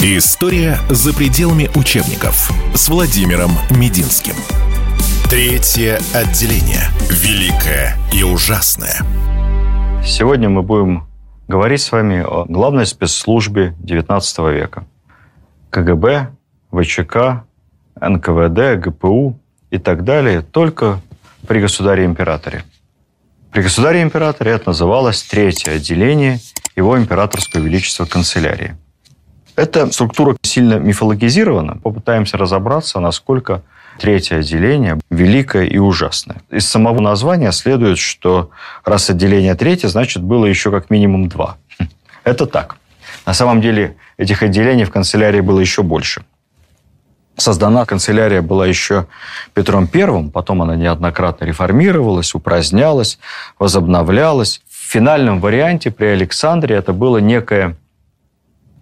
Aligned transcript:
История 0.00 0.78
за 0.88 1.12
пределами 1.12 1.68
учебников 1.74 2.52
с 2.72 2.88
Владимиром 2.88 3.50
Мединским. 3.68 4.34
Третье 5.28 5.98
отделение. 6.14 6.84
Великое 7.10 7.96
и 8.12 8.22
ужасное. 8.22 9.00
Сегодня 10.06 10.48
мы 10.48 10.62
будем 10.62 11.08
говорить 11.48 11.80
с 11.80 11.90
вами 11.90 12.22
о 12.24 12.44
главной 12.44 12.86
спецслужбе 12.86 13.74
XIX 13.82 14.54
века. 14.54 14.86
КГБ, 15.70 16.30
ВЧК, 16.70 17.44
НКВД, 18.00 18.80
ГПУ 18.80 19.40
и 19.70 19.78
так 19.78 20.04
далее, 20.04 20.42
только 20.42 21.00
при 21.48 21.60
государе-императоре. 21.60 22.62
При 23.50 23.62
государе-императоре 23.62 24.52
это 24.52 24.68
называлось 24.68 25.24
третье 25.24 25.72
отделение 25.72 26.38
его 26.76 26.96
императорского 26.96 27.62
величества 27.62 28.04
канцелярии. 28.04 28.76
Эта 29.58 29.90
структура 29.90 30.36
сильно 30.42 30.74
мифологизирована. 30.74 31.78
Попытаемся 31.82 32.36
разобраться, 32.36 33.00
насколько 33.00 33.62
третье 33.98 34.36
отделение 34.36 35.00
великое 35.10 35.64
и 35.64 35.78
ужасное. 35.78 36.36
Из 36.48 36.68
самого 36.68 37.00
названия 37.00 37.50
следует, 37.50 37.98
что 37.98 38.50
раз 38.84 39.10
отделение 39.10 39.56
третье, 39.56 39.88
значит, 39.88 40.22
было 40.22 40.46
еще 40.46 40.70
как 40.70 40.90
минимум 40.90 41.28
два. 41.28 41.56
Это 42.22 42.46
так. 42.46 42.76
На 43.26 43.34
самом 43.34 43.60
деле 43.60 43.96
этих 44.16 44.44
отделений 44.44 44.84
в 44.84 44.92
канцелярии 44.92 45.40
было 45.40 45.58
еще 45.58 45.82
больше. 45.82 46.24
Создана 47.36 47.84
канцелярия 47.84 48.42
была 48.42 48.64
еще 48.64 49.08
Петром 49.54 49.88
Первым, 49.88 50.30
потом 50.30 50.62
она 50.62 50.76
неоднократно 50.76 51.44
реформировалась, 51.46 52.32
упразднялась, 52.32 53.18
возобновлялась. 53.58 54.62
В 54.70 54.92
финальном 54.92 55.40
варианте 55.40 55.90
при 55.90 56.06
Александре 56.06 56.76
это 56.76 56.92
было 56.92 57.18
некое 57.18 57.74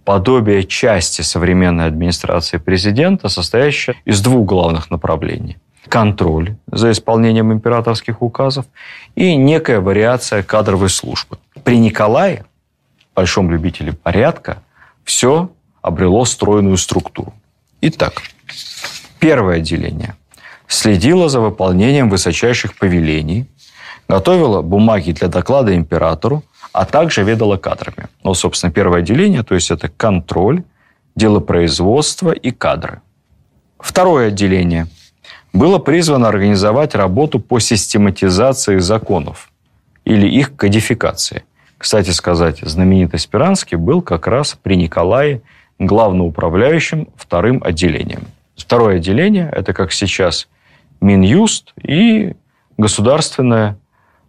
подобие 0.06 0.62
части 0.64 1.22
современной 1.22 1.86
администрации 1.86 2.58
президента, 2.58 3.28
состоящее 3.28 3.96
из 4.04 4.22
двух 4.22 4.46
главных 4.46 4.88
направлений. 4.88 5.58
Контроль 5.88 6.54
за 6.70 6.92
исполнением 6.92 7.52
императорских 7.52 8.22
указов 8.22 8.66
и 9.16 9.36
некая 9.36 9.80
вариация 9.80 10.44
кадровой 10.44 10.90
службы. 10.90 11.38
При 11.64 11.78
Николае, 11.78 12.44
большом 13.16 13.50
любителе 13.50 13.92
порядка, 13.92 14.62
все 15.04 15.50
обрело 15.82 16.24
стройную 16.24 16.76
структуру. 16.76 17.34
Итак, 17.80 18.22
первое 19.18 19.56
отделение 19.56 20.14
следило 20.68 21.28
за 21.28 21.40
выполнением 21.40 22.10
высочайших 22.10 22.76
повелений, 22.78 23.46
готовило 24.08 24.62
бумаги 24.62 25.10
для 25.10 25.26
доклада 25.26 25.74
императору, 25.74 26.44
а 26.72 26.84
также 26.84 27.22
ведала 27.22 27.56
кадрами. 27.56 28.08
Ну, 28.22 28.34
собственно, 28.34 28.72
первое 28.72 29.00
отделение, 29.00 29.42
то 29.42 29.54
есть 29.54 29.70
это 29.70 29.88
контроль, 29.88 30.62
делопроизводство 31.14 32.30
и 32.32 32.50
кадры. 32.50 33.00
Второе 33.78 34.28
отделение 34.28 34.86
было 35.52 35.78
призвано 35.78 36.28
организовать 36.28 36.94
работу 36.94 37.40
по 37.40 37.58
систематизации 37.58 38.78
законов 38.78 39.50
или 40.04 40.26
их 40.26 40.56
кодификации. 40.56 41.44
Кстати 41.78 42.10
сказать, 42.10 42.60
знаменитый 42.60 43.18
Спиранский 43.18 43.76
был 43.76 44.02
как 44.02 44.26
раз 44.26 44.58
при 44.62 44.76
Николае 44.76 45.42
главноуправляющим 45.78 47.08
вторым 47.16 47.62
отделением. 47.62 48.26
Второе 48.56 48.96
отделение– 48.96 49.50
это, 49.52 49.72
как 49.72 49.92
сейчас, 49.92 50.48
Минюст 51.00 51.74
и 51.82 52.34
государственное 52.78 53.78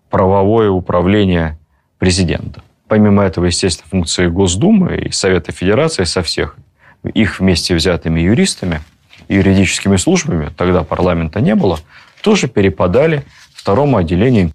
правовое 0.09 0.69
управление 0.69 1.57
президента. 1.97 2.61
Помимо 2.87 3.23
этого, 3.23 3.45
естественно, 3.45 3.89
функции 3.89 4.27
Госдумы 4.27 4.97
и 4.97 5.11
Совета 5.11 5.51
Федерации 5.51 6.05
со 6.05 6.21
всех 6.21 6.57
их 7.03 7.39
вместе 7.39 7.75
взятыми 7.75 8.21
юристами 8.21 8.81
и 9.27 9.35
юридическими 9.35 9.97
службами, 9.97 10.51
тогда 10.55 10.83
парламента 10.83 11.41
не 11.41 11.55
было, 11.55 11.79
тоже 12.21 12.47
перепадали 12.47 13.25
второму 13.53 13.97
отделению. 13.97 14.51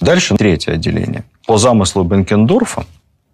Дальше 0.00 0.36
третье 0.36 0.72
отделение. 0.72 1.24
По 1.46 1.58
замыслу 1.58 2.04
Бенкендорфа, 2.04 2.86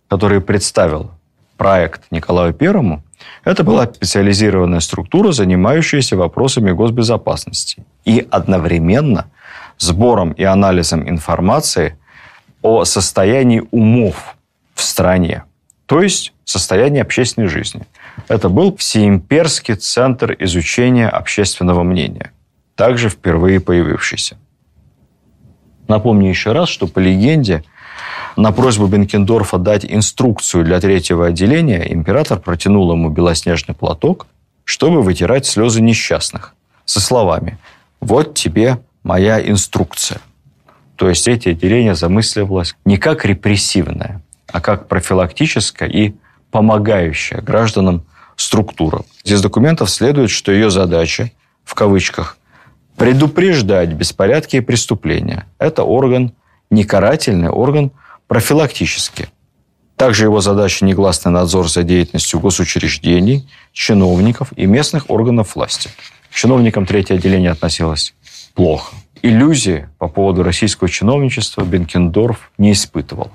который 0.09 0.41
представил 0.41 1.11
проект 1.57 2.03
Николаю 2.11 2.53
Первому, 2.53 3.03
это 3.45 3.65
была 3.65 3.87
специализированная 3.87 4.81
структура, 4.81 5.33
занимающаяся 5.33 6.17
вопросами 6.17 6.73
госбезопасности 6.73 7.85
и 8.05 8.27
одновременно 8.31 9.27
сбором 9.79 10.33
и 10.33 10.43
анализом 10.45 11.09
информации 11.09 11.97
о 12.65 12.85
состоянии 12.87 13.63
умов 13.71 14.37
в 14.75 14.83
стране, 14.83 15.45
то 15.85 16.01
есть 16.01 16.33
состоянии 16.45 17.01
общественной 17.01 17.49
жизни. 17.49 17.83
Это 18.27 18.49
был 18.49 18.75
Всеимперский 18.77 19.75
центр 19.75 20.35
изучения 20.41 21.09
общественного 21.09 21.83
мнения, 21.83 22.33
также 22.75 23.11
впервые 23.11 23.61
появившийся. 23.61 24.39
Напомню 25.89 26.31
еще 26.31 26.53
раз, 26.53 26.71
что 26.71 26.87
по 26.87 27.01
легенде 27.01 27.65
на 28.37 28.51
просьбу 28.51 28.87
Бенкендорфа 28.87 29.59
дать 29.59 29.85
инструкцию 29.85 30.65
для 30.65 30.81
третьего 30.81 31.27
отделения 31.27 31.93
император 31.93 32.41
протянул 32.41 32.91
ему 32.93 33.11
белоснежный 33.11 33.75
платок, 33.75 34.27
чтобы 34.65 35.03
вытирать 35.03 35.45
слезы 35.45 35.83
несчастных, 35.83 36.55
со 36.87 37.01
словами 37.01 37.59
«Вот 38.01 38.35
тебе 38.35 38.79
моя 39.03 39.39
инструкция». 39.47 40.21
То 40.97 41.09
есть 41.09 41.27
эти 41.27 41.51
отделения 41.51 41.95
замысливалось 41.95 42.77
не 42.85 42.97
как 42.97 43.25
репрессивное, 43.25 44.23
а 44.47 44.61
как 44.61 44.89
профилактическая 44.89 45.89
и 45.89 46.15
помогающая 46.51 47.41
гражданам 47.41 48.05
структура. 48.37 49.03
Из 49.25 49.41
документов 49.41 49.91
следует, 49.91 50.31
что 50.31 50.53
ее 50.53 50.71
задача, 50.71 51.33
в 51.65 51.75
кавычках, 51.75 52.39
предупреждать 52.97 53.93
беспорядки 53.93 54.57
и 54.57 54.61
преступления. 54.61 55.47
Это 55.59 55.83
орган 55.83 56.33
не 56.71 56.85
карательный, 56.85 57.49
орган 57.49 57.91
профилактический. 58.29 59.27
Также 59.97 60.25
его 60.25 60.41
задача 60.41 60.85
негласный 60.85 61.33
надзор 61.33 61.69
за 61.69 61.83
деятельностью 61.83 62.41
госучреждений, 62.41 63.49
чиновников 63.73 64.53
и 64.57 64.67
местных 64.67 65.09
органов 65.09 65.55
власти. 65.55 65.91
К 66.31 66.35
чиновникам 66.35 66.85
третье 66.87 67.15
отделение 67.15 67.53
относилось 67.53 68.15
плохо 68.55 68.95
иллюзии 69.25 69.89
по 69.99 70.07
поводу 70.07 70.43
российского 70.43 70.91
чиновничества 70.91 71.65
Бенкендорф 71.65 72.51
не 72.59 72.73
испытывал. 72.73 73.31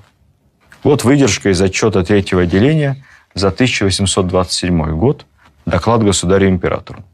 Вот 0.84 1.02
выдержка 1.02 1.50
из 1.50 1.60
отчета 1.60 2.04
третьего 2.04 2.42
отделения 2.42 3.04
за 3.34 3.48
1827 3.48 4.96
год, 4.96 5.26
доклад 5.66 6.04
государю-императору. 6.04 7.04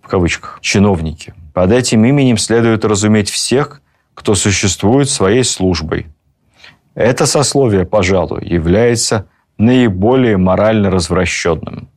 В 0.00 0.08
кавычках. 0.08 0.58
Чиновники. 0.62 1.34
Под 1.52 1.70
этим 1.70 2.02
именем 2.06 2.38
следует 2.38 2.86
разуметь 2.86 3.28
всех, 3.28 3.82
кто 4.14 4.34
существует 4.34 5.10
своей 5.10 5.44
службой. 5.44 6.06
Это 6.94 7.26
сословие, 7.26 7.84
пожалуй, 7.84 8.42
является 8.42 9.26
наиболее 9.58 10.38
морально 10.38 10.90
развращенным. 10.90 11.88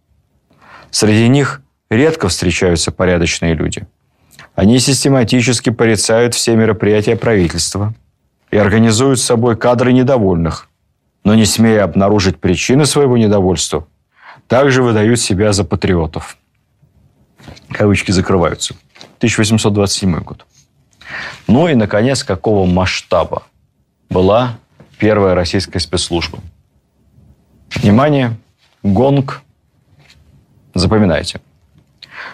Среди 0.89 1.29
них 1.29 1.61
редко 1.89 2.27
встречаются 2.27 2.91
порядочные 2.91 3.53
люди– 3.53 3.87
они 4.55 4.79
систематически 4.79 5.69
порицают 5.69 6.35
все 6.35 6.55
мероприятия 6.55 7.15
правительства 7.15 7.93
и 8.51 8.57
организуют 8.57 9.19
с 9.19 9.23
собой 9.23 9.55
кадры 9.55 9.93
недовольных, 9.93 10.67
но 11.23 11.35
не 11.35 11.45
смея 11.45 11.83
обнаружить 11.83 12.39
причины 12.39 12.85
своего 12.85 13.17
недовольства, 13.17 13.87
также 14.47 14.83
выдают 14.83 15.19
себя 15.19 15.53
за 15.53 15.63
патриотов. 15.63 16.37
Кавычки 17.69 18.11
закрываются. 18.11 18.75
1827 19.17 20.19
год. 20.19 20.45
Ну 21.47 21.67
и, 21.67 21.75
наконец, 21.75 22.23
какого 22.23 22.65
масштаба 22.65 23.43
была 24.09 24.57
первая 24.97 25.35
российская 25.35 25.79
спецслужба? 25.79 26.39
Внимание, 27.73 28.35
гонг. 28.83 29.41
Запоминайте. 30.73 31.39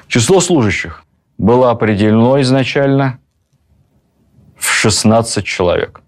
Число 0.08 0.40
служащих 0.42 1.04
было 1.38 1.72
определено 1.72 2.42
изначально 2.42 3.20
в 4.56 4.66
16 4.66 5.46
человек. 5.46 6.02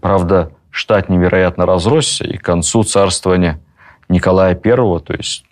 Правда, 0.00 0.52
штат 0.70 1.08
невероятно 1.08 1.66
разросся, 1.66 2.24
и 2.24 2.36
к 2.36 2.42
концу 2.42 2.84
царствования 2.84 3.60
Николая 4.08 4.54
I, 4.62 5.00
то 5.00 5.14
есть 5.16 5.44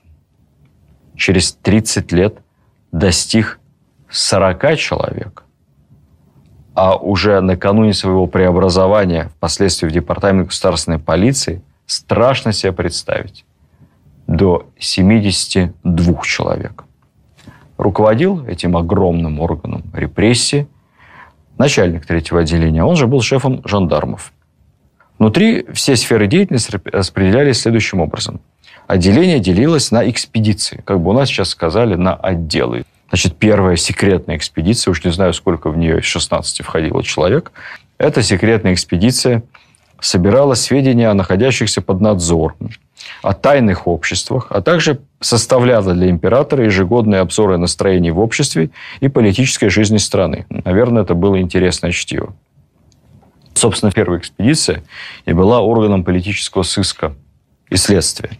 через 1.16 1.52
30 1.52 2.12
лет, 2.12 2.38
достиг 2.92 3.58
40 4.10 4.76
человек. 4.76 5.44
А 6.74 6.96
уже 6.96 7.40
накануне 7.40 7.92
своего 7.92 8.26
преобразования, 8.26 9.30
впоследствии 9.36 9.88
в 9.88 9.92
Департамент 9.92 10.48
государственной 10.48 10.98
полиции, 10.98 11.62
страшно 11.86 12.52
себе 12.52 12.72
представить, 12.72 13.44
до 14.26 14.68
72 14.78 16.22
человек 16.22 16.84
руководил 17.78 18.44
этим 18.46 18.76
огромным 18.76 19.40
органом 19.40 19.84
репрессии 19.94 20.66
начальник 21.56 22.04
третьего 22.06 22.40
отделения. 22.40 22.84
Он 22.84 22.96
же 22.96 23.06
был 23.06 23.22
шефом 23.22 23.62
жандармов. 23.64 24.32
Внутри 25.18 25.66
все 25.72 25.96
сферы 25.96 26.26
деятельности 26.26 26.78
распределялись 26.92 27.60
следующим 27.60 28.00
образом. 28.00 28.40
отделение 28.86 29.40
делилось 29.40 29.90
на 29.90 30.08
экспедиции. 30.08 30.82
Как 30.84 31.00
бы 31.00 31.10
у 31.10 31.12
нас 31.12 31.28
сейчас 31.28 31.50
сказали, 31.50 31.94
на 31.94 32.14
отделы. 32.14 32.84
Значит, 33.08 33.36
первая 33.36 33.76
секретная 33.76 34.36
экспедиция, 34.36 34.92
уж 34.92 35.04
не 35.04 35.10
знаю, 35.10 35.32
сколько 35.34 35.70
в 35.70 35.76
нее 35.76 35.98
из 35.98 36.04
16 36.04 36.64
входило 36.64 37.02
человек, 37.02 37.52
эта 37.96 38.22
секретная 38.22 38.74
экспедиция 38.74 39.42
собирала 40.00 40.54
сведения 40.54 41.08
о 41.08 41.14
находящихся 41.14 41.82
под 41.82 42.00
надзором, 42.00 42.70
о 43.22 43.34
тайных 43.34 43.86
обществах, 43.86 44.46
а 44.50 44.60
также 44.60 45.00
составляла 45.20 45.94
для 45.94 46.10
императора 46.10 46.64
ежегодные 46.64 47.20
обзоры 47.20 47.58
настроений 47.58 48.10
в 48.10 48.18
обществе 48.18 48.70
и 49.00 49.08
политической 49.08 49.68
жизни 49.68 49.98
страны. 49.98 50.46
Наверное, 50.48 51.02
это 51.02 51.14
было 51.14 51.40
интересное 51.40 51.92
чтиво. 51.92 52.34
Собственно, 53.54 53.90
первая 53.90 54.20
экспедиция 54.20 54.84
и 55.26 55.32
была 55.32 55.60
органом 55.60 56.04
политического 56.04 56.62
сыска 56.62 57.14
и 57.68 57.76
следствия. 57.76 58.30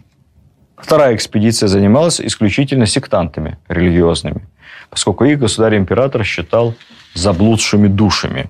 Вторая 0.77 1.13
экспедиция 1.13 1.67
занималась 1.67 2.21
исключительно 2.21 2.85
сектантами 2.85 3.57
религиозными, 3.67 4.47
поскольку 4.89 5.25
их 5.25 5.39
государь-император 5.39 6.23
считал 6.23 6.73
заблудшими 7.15 7.87
душами. 7.87 8.49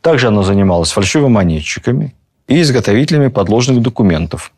Также 0.00 0.28
она 0.28 0.42
занималась 0.42 0.90
фальшивомонетчиками 0.92 2.14
и 2.48 2.62
изготовителями 2.62 3.28
подложных 3.28 3.82
документов. 3.82 4.52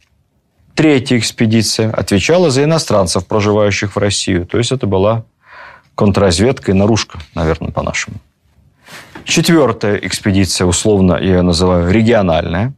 Третья 0.78 1.18
экспедиция 1.18 1.90
отвечала 1.90 2.50
за 2.50 2.62
иностранцев, 2.62 3.26
проживающих 3.26 3.96
в 3.96 3.98
Россию. 3.98 4.46
То 4.46 4.58
есть 4.58 4.70
это 4.70 4.86
была 4.86 5.24
контрразведка 5.96 6.70
и 6.70 6.74
наружка, 6.74 7.18
наверное, 7.34 7.72
по-нашему. 7.72 8.18
Четвертая 9.24 9.96
экспедиция, 9.96 10.68
условно 10.68 11.14
я 11.14 11.38
ее 11.38 11.42
называю 11.42 11.90
региональная, 11.90 12.74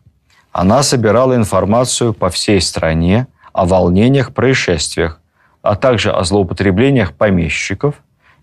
она 0.51 0.83
собирала 0.83 1.37
информацию 1.37 2.15
по 2.15 2.31
всей 2.31 2.63
стране 2.63 3.27
о 3.53 3.67
волнениях, 3.67 4.33
происшествиях, 4.33 5.21
а 5.61 5.77
также 5.77 6.11
о 6.11 6.25
злоупотреблениях 6.25 7.13
помещиков 7.13 7.97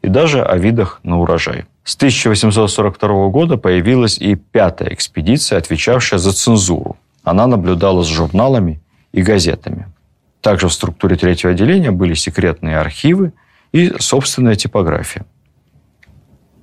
и 0.03 0.07
даже 0.07 0.45
о 0.45 0.55
видах 0.57 0.99
на 1.01 1.19
урожай. 1.19 1.65
С 1.83 1.95
1842 1.95 3.29
года 3.29 3.57
появилась 3.57 4.19
и 4.19 4.35
пятая 4.35 4.93
экспедиция, 4.93 5.57
отвечавшая 5.57 6.19
за 6.19 6.31
цензуру. 6.31 6.95
Она 7.23 7.47
наблюдала 7.47 8.03
с 8.03 8.07
журналами 8.07 8.79
и 9.17 9.23
газетами. 9.23 9.87
Также 10.41 10.67
в 10.67 10.73
структуре 10.73 11.15
третьего 11.15 11.51
отделения 11.51 11.89
были 11.89 12.13
секретные 12.13 12.77
архивы 12.77 13.33
и 13.71 13.91
собственная 13.99 14.55
типография. 14.55 15.25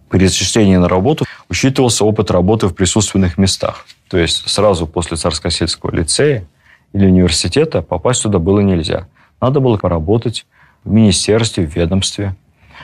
При 0.09 0.27
зачислении 0.27 0.77
на 0.77 0.89
работу 0.89 1.25
учитывался 1.49 2.05
опыт 2.05 2.31
работы 2.31 2.69
в 2.69 2.75
присутственных 2.75 3.39
местах. 3.39 3.87
То 4.09 4.19
есть 4.19 4.49
сразу 4.49 4.87
после 4.87 5.17
Царско-сельского 5.17 5.91
лицея 5.91 6.47
или 6.93 7.07
университета 7.07 7.83
попасть 7.83 8.23
туда 8.23 8.39
было 8.39 8.61
нельзя. 8.61 9.09
Надо 9.41 9.59
было 9.59 9.77
поработать 9.77 10.47
в 10.85 10.93
министерстве, 10.93 11.67
в 11.67 11.75
ведомстве. 11.75 12.37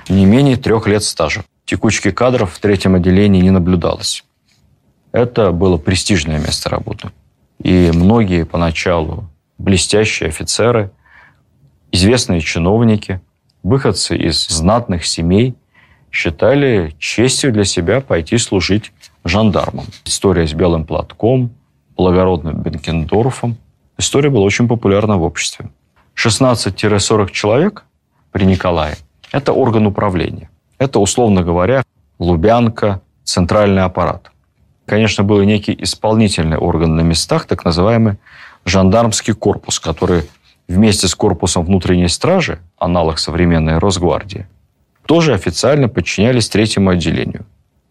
Не 0.08 0.25
менее 0.25 0.56
трех 0.56 0.88
лет 0.88 1.05
стажа. 1.05 1.44
Текучки 1.64 2.11
кадров 2.11 2.52
в 2.52 2.58
третьем 2.58 2.96
отделении 2.96 3.40
не 3.40 3.50
наблюдалось. 3.50 4.25
Это 5.12 5.52
было 5.52 5.76
престижное 5.76 6.40
место 6.40 6.69
работы. 6.70 7.12
И 7.62 7.93
многие 7.94 8.44
поначалу 8.44 9.31
блестящие 9.60 10.28
офицеры, 10.28 10.90
известные 11.92 12.40
чиновники, 12.40 13.20
выходцы 13.62 14.16
из 14.16 14.46
знатных 14.48 15.04
семей 15.04 15.54
считали 16.10 16.94
честью 16.98 17.52
для 17.52 17.64
себя 17.64 18.00
пойти 18.00 18.38
служить 18.38 18.92
жандармам. 19.24 19.86
История 20.04 20.46
с 20.46 20.54
белым 20.54 20.84
платком, 20.84 21.50
благородным 21.96 22.62
Бенкендорфом– 22.62 23.56
история 23.98 24.30
была 24.30 24.44
очень 24.44 24.66
популярна 24.66 25.18
в 25.18 25.22
обществе. 25.22 25.70
16-40 26.16 27.30
человек 27.30 27.84
при 28.32 28.44
Николае– 28.44 28.96
это 29.32 29.52
орган 29.52 29.86
управления. 29.86 30.50
Это, 30.78 30.98
условно 30.98 31.42
говоря, 31.42 31.82
Лубянка, 32.18 33.02
центральный 33.24 33.82
аппарат. 33.82 34.30
Конечно, 34.86 35.22
был 35.22 35.42
некий 35.42 35.76
исполнительный 35.78 36.56
орган 36.56 36.96
на 36.96 37.02
местах, 37.02 37.46
так 37.46 37.64
называемый 37.64 38.16
жандармский 38.64 39.34
корпус, 39.34 39.80
который 39.80 40.28
вместе 40.68 41.08
с 41.08 41.14
корпусом 41.14 41.64
внутренней 41.64 42.08
стражи, 42.08 42.60
аналог 42.78 43.18
современной 43.18 43.78
Росгвардии, 43.78 44.46
тоже 45.06 45.34
официально 45.34 45.88
подчинялись 45.88 46.48
третьему 46.48 46.90
отделению. 46.90 47.44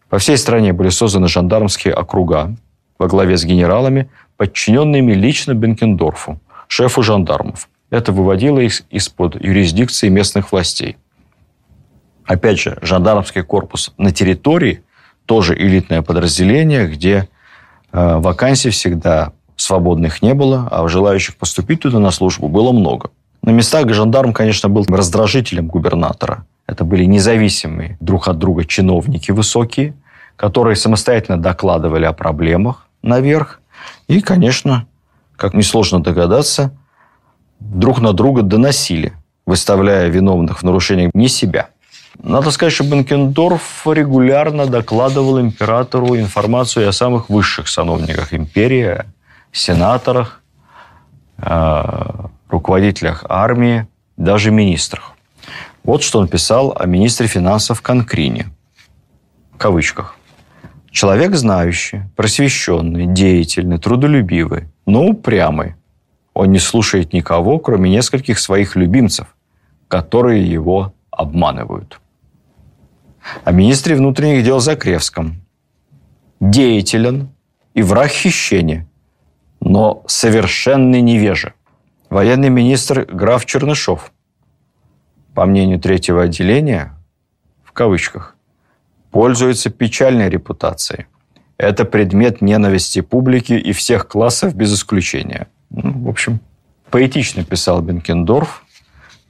По 0.08 0.18
всей 0.18 0.36
стране 0.36 0.72
были 0.72 0.88
созданы 0.88 1.28
жандармские 1.28 1.94
округа 1.94 2.56
во 2.98 3.06
главе 3.06 3.36
с 3.36 3.44
генералами, 3.44 4.10
подчиненными 4.36 5.12
лично 5.12 5.54
Бенкендорфу, 5.54 6.40
шефу 6.66 7.02
жандармов. 7.02 7.68
Это 7.90 8.12
выводило 8.12 8.58
их 8.58 8.82
из-под 8.90 9.34
юрисдикции 9.42 10.08
местных 10.08 10.52
властей. 10.52 10.96
Опять 12.24 12.60
же, 12.60 12.78
жандармский 12.80 13.42
корпус 13.42 13.92
на 13.98 14.12
территории 14.12 14.82
тоже 15.26 15.54
элитное 15.54 16.02
подразделение, 16.02 16.88
где 16.88 17.28
э, 17.92 18.16
вакансий 18.18 18.70
всегда 18.70 19.32
свободных 19.60 20.22
не 20.22 20.34
было, 20.34 20.68
а 20.70 20.86
желающих 20.88 21.36
поступить 21.36 21.80
туда 21.80 21.98
на 21.98 22.10
службу 22.10 22.48
было 22.48 22.72
много. 22.72 23.10
На 23.42 23.50
местах 23.50 23.88
жандарм, 23.92 24.32
конечно, 24.32 24.68
был 24.68 24.84
раздражителем 24.88 25.66
губернатора. 25.66 26.44
Это 26.66 26.84
были 26.84 27.04
независимые 27.04 27.96
друг 28.00 28.28
от 28.28 28.38
друга 28.38 28.64
чиновники 28.64 29.32
высокие, 29.32 29.94
которые 30.36 30.76
самостоятельно 30.76 31.40
докладывали 31.40 32.04
о 32.04 32.12
проблемах 32.12 32.86
наверх, 33.02 33.60
и, 34.08 34.20
конечно, 34.20 34.86
как 35.36 35.54
несложно 35.54 36.02
догадаться, 36.02 36.72
друг 37.58 38.00
на 38.00 38.12
друга 38.12 38.42
доносили, 38.42 39.12
выставляя 39.46 40.08
виновных 40.08 40.60
в 40.60 40.62
нарушениях 40.62 41.10
не 41.14 41.28
себя. 41.28 41.70
Надо 42.22 42.50
сказать, 42.50 42.74
что 42.74 42.84
Бенкендорф 42.84 43.86
регулярно 43.86 44.66
докладывал 44.66 45.40
императору 45.40 46.16
информацию 46.16 46.88
о 46.88 46.92
самых 46.92 47.30
высших 47.30 47.68
сановниках 47.68 48.34
империи, 48.34 49.04
сенаторах, 49.52 50.42
э, 51.38 52.26
руководителях 52.48 53.24
армии, 53.28 53.86
даже 54.16 54.50
министрах. 54.50 55.12
Вот 55.82 56.02
что 56.02 56.18
он 56.18 56.28
писал 56.28 56.76
о 56.78 56.86
министре 56.86 57.26
финансов 57.26 57.80
Конкрине. 57.80 58.50
В 59.52 59.56
кавычках. 59.56 60.16
Человек 60.90 61.34
знающий, 61.34 62.02
просвещенный, 62.16 63.06
деятельный, 63.06 63.78
трудолюбивый, 63.78 64.68
но 64.86 65.04
упрямый. 65.06 65.76
Он 66.34 66.50
не 66.50 66.58
слушает 66.58 67.12
никого, 67.12 67.58
кроме 67.58 67.90
нескольких 67.90 68.38
своих 68.38 68.76
любимцев, 68.76 69.26
которые 69.88 70.44
его 70.44 70.92
обманывают. 71.10 72.00
О 73.44 73.52
министре 73.52 73.94
внутренних 73.94 74.44
дел 74.44 74.60
Закревском. 74.60 75.42
Деятелен 76.40 77.28
и 77.74 77.82
враг 77.82 78.10
хищения, 78.10 78.86
но 79.60 80.02
совершенный 80.06 81.00
невежа. 81.00 81.54
Военный 82.08 82.48
министр 82.48 83.04
граф 83.04 83.46
Чернышов. 83.46 84.12
По 85.34 85.46
мнению 85.46 85.78
третьего 85.78 86.22
отделения, 86.22 86.98
в 87.62 87.72
кавычках, 87.72 88.36
пользуется 89.10 89.70
печальной 89.70 90.28
репутацией. 90.28 91.06
Это 91.56 91.84
предмет 91.84 92.40
ненависти 92.40 93.00
публики 93.00 93.52
и 93.52 93.72
всех 93.72 94.08
классов 94.08 94.54
без 94.54 94.74
исключения. 94.74 95.46
Ну, 95.70 96.04
в 96.04 96.08
общем, 96.08 96.40
поэтично 96.90 97.44
писал 97.44 97.82
Бенкендорф, 97.82 98.64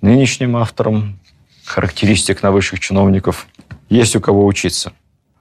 нынешним 0.01 0.57
автором 0.57 1.19
характеристик 1.65 2.43
на 2.43 2.51
высших 2.51 2.81
чиновников. 2.81 3.47
Есть 3.89 4.17
у 4.17 4.21
кого 4.21 4.47
учиться. 4.47 4.93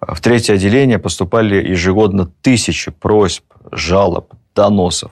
В 0.01 0.19
третье 0.21 0.55
отделение 0.55 0.97
поступали 0.97 1.55
ежегодно 1.55 2.25
тысячи 2.41 2.91
просьб, 2.91 3.43
жалоб, 3.71 4.33
доносов, 4.59 5.11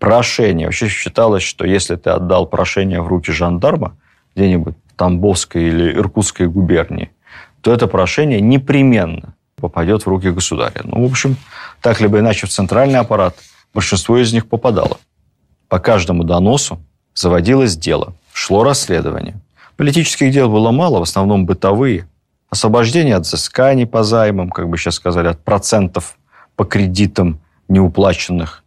прошений. 0.00 0.64
Вообще 0.64 0.88
считалось, 0.88 1.44
что 1.44 1.64
если 1.64 1.94
ты 1.94 2.10
отдал 2.10 2.46
прошение 2.46 3.00
в 3.00 3.06
руки 3.06 3.30
жандарма 3.30 3.96
где-нибудь 4.34 4.74
Тамбовской 4.96 5.62
или 5.62 5.92
Иркутской 5.92 6.48
губернии, 6.48 7.10
то 7.60 7.72
это 7.72 7.86
прошение 7.86 8.40
непременно 8.40 9.34
попадет 9.56 10.02
в 10.02 10.08
руки 10.08 10.30
государя. 10.30 10.80
Ну, 10.82 11.06
в 11.06 11.10
общем, 11.10 11.36
так 11.80 12.00
либо 12.00 12.18
иначе 12.18 12.46
в 12.46 12.50
центральный 12.50 12.98
аппарат 12.98 13.36
большинство 13.72 14.18
из 14.18 14.32
них 14.32 14.48
попадало. 14.48 14.98
По 15.68 15.78
каждому 15.78 16.24
доносу 16.24 16.80
заводилось 17.14 17.76
дело, 17.76 18.14
шло 18.32 18.64
расследование. 18.64 19.36
Политических 19.76 20.32
дел 20.32 20.50
было 20.50 20.72
мало, 20.72 20.98
в 20.98 21.02
основном 21.02 21.46
бытовые. 21.46 22.08
Освобождение 22.50 23.14
от 23.14 23.22
взысканий 23.22 23.86
по 23.86 24.02
займам, 24.02 24.50
как 24.50 24.68
бы 24.68 24.76
сейчас 24.76 24.96
сказали, 24.96 25.28
от 25.28 25.44
процентов 25.44 26.16
по 26.56 26.64
кредитам 26.64 27.38
неуплаченных. 27.68 28.64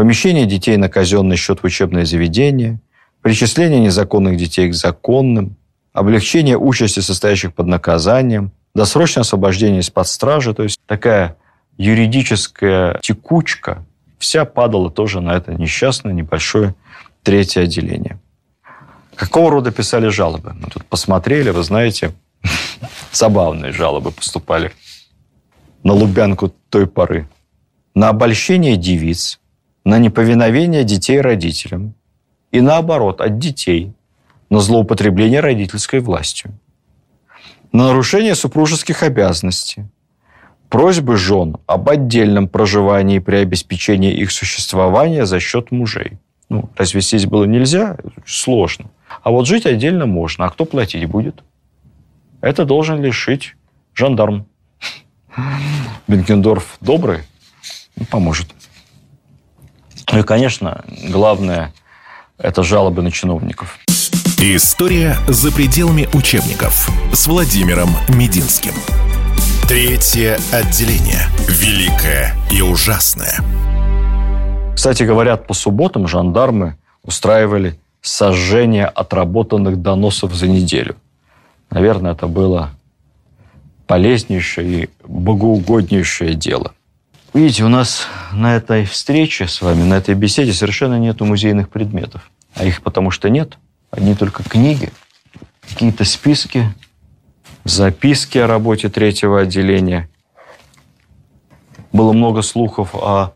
Помещение 0.00 0.46
детей 0.46 0.78
на 0.78 0.88
казенный 0.88 1.36
счет 1.36 1.60
в 1.60 1.64
учебное 1.64 2.06
заведение. 2.06 2.80
Причисление 3.20 3.80
незаконных 3.80 4.38
детей 4.38 4.70
к 4.70 4.72
законным 4.72 5.56
облегчение 5.92 6.56
участи 6.56 7.00
состоящих 7.00 7.52
под 7.52 7.66
наказанием, 7.66 8.50
досрочное 8.74 9.20
освобождение 9.20 9.80
из-под 9.80 10.08
стражи. 10.08 10.54
То 10.54 10.62
есть 10.62 10.80
такая 10.86 11.36
юридическая 11.76 12.98
текучка 13.02 13.84
вся 14.18 14.46
падала 14.46 14.90
тоже 14.90 15.20
на 15.20 15.32
это 15.32 15.52
несчастное 15.52 16.14
небольшое 16.14 16.74
третье 17.22 17.60
отделение. 17.64 18.18
Какого 19.16 19.50
рода 19.50 19.70
писали 19.70 20.08
жалобы? 20.08 20.54
Мы 20.54 20.68
тут 20.68 20.86
посмотрели, 20.86 21.50
вы 21.50 21.62
знаете, 21.62 22.14
забавные 23.12 23.72
жалобы 23.72 24.12
поступали 24.12 24.72
на 25.82 25.92
Лубянку 25.92 26.54
той 26.70 26.86
поры. 26.86 27.28
На 27.94 28.08
обольщение 28.08 28.78
девиц, 28.78 29.40
на 29.84 29.98
неповиновение 29.98 30.84
детей 30.84 31.20
родителям 31.20 31.94
и 32.52 32.60
наоборот, 32.60 33.20
от 33.20 33.38
детей 33.38 33.92
на 34.50 34.60
злоупотребление 34.60 35.40
родительской 35.40 36.00
властью, 36.00 36.52
на 37.72 37.84
нарушение 37.84 38.34
супружеских 38.34 39.02
обязанностей, 39.02 39.84
просьбы 40.68 41.16
жен 41.16 41.56
об 41.66 41.88
отдельном 41.88 42.48
проживании 42.48 43.20
при 43.20 43.36
обеспечении 43.36 44.12
их 44.12 44.32
существования 44.32 45.26
за 45.26 45.40
счет 45.40 45.70
мужей. 45.70 46.18
Ну, 46.48 46.68
развестись 46.76 47.26
было 47.26 47.44
нельзя, 47.44 47.96
сложно. 48.26 48.86
А 49.22 49.30
вот 49.30 49.46
жить 49.46 49.66
отдельно 49.66 50.06
можно. 50.06 50.46
А 50.46 50.50
кто 50.50 50.64
платить 50.64 51.06
будет? 51.06 51.44
Это 52.40 52.64
должен 52.64 53.02
решить 53.02 53.54
жандарм. 53.94 54.46
Бенкендорф 56.08 56.76
добрый, 56.80 57.20
ну, 57.96 58.04
поможет. 58.06 58.48
Ну 60.12 60.18
и, 60.18 60.22
конечно, 60.22 60.84
главное– 61.08 61.72
это 62.38 62.62
жалобы 62.64 63.00
на 63.02 63.12
чиновников. 63.12 63.78
История 64.38 65.16
за 65.28 65.52
пределами 65.52 66.08
учебников 66.12 66.88
с 67.12 67.28
Владимиром 67.28 67.90
Мединским. 68.08 68.72
Третье 69.68 70.38
отделение. 70.52 71.26
Великое 71.46 72.34
и 72.50 72.60
ужасное. 72.60 73.38
Кстати, 74.74 75.04
говорят, 75.04 75.46
по 75.46 75.54
субботам 75.54 76.08
жандармы 76.08 76.76
устраивали 77.04 77.78
сожжение 78.00 78.86
отработанных 78.86 79.80
доносов 79.80 80.34
за 80.34 80.48
неделю. 80.48 80.96
Наверное, 81.70 82.12
это 82.12 82.26
было 82.26 82.70
полезнейшее 83.86 84.84
и 84.84 84.90
богоугоднейшее 85.06 86.34
дело. 86.34 86.72
Видите, 87.32 87.62
у 87.62 87.68
нас 87.68 88.08
на 88.32 88.56
этой 88.56 88.84
встрече 88.84 89.46
с 89.46 89.62
вами, 89.62 89.84
на 89.84 89.94
этой 89.94 90.16
беседе 90.16 90.52
совершенно 90.52 90.98
нет 90.98 91.20
музейных 91.20 91.68
предметов. 91.68 92.28
А 92.56 92.64
их 92.64 92.82
потому 92.82 93.12
что 93.12 93.30
нет. 93.30 93.56
Одни 93.92 94.16
только 94.16 94.42
книги, 94.42 94.90
какие-то 95.68 96.04
списки, 96.04 96.72
записки 97.64 98.38
о 98.38 98.48
работе 98.48 98.88
третьего 98.88 99.40
отделения. 99.40 100.08
Было 101.92 102.12
много 102.12 102.42
слухов 102.42 102.96
о 102.96 103.34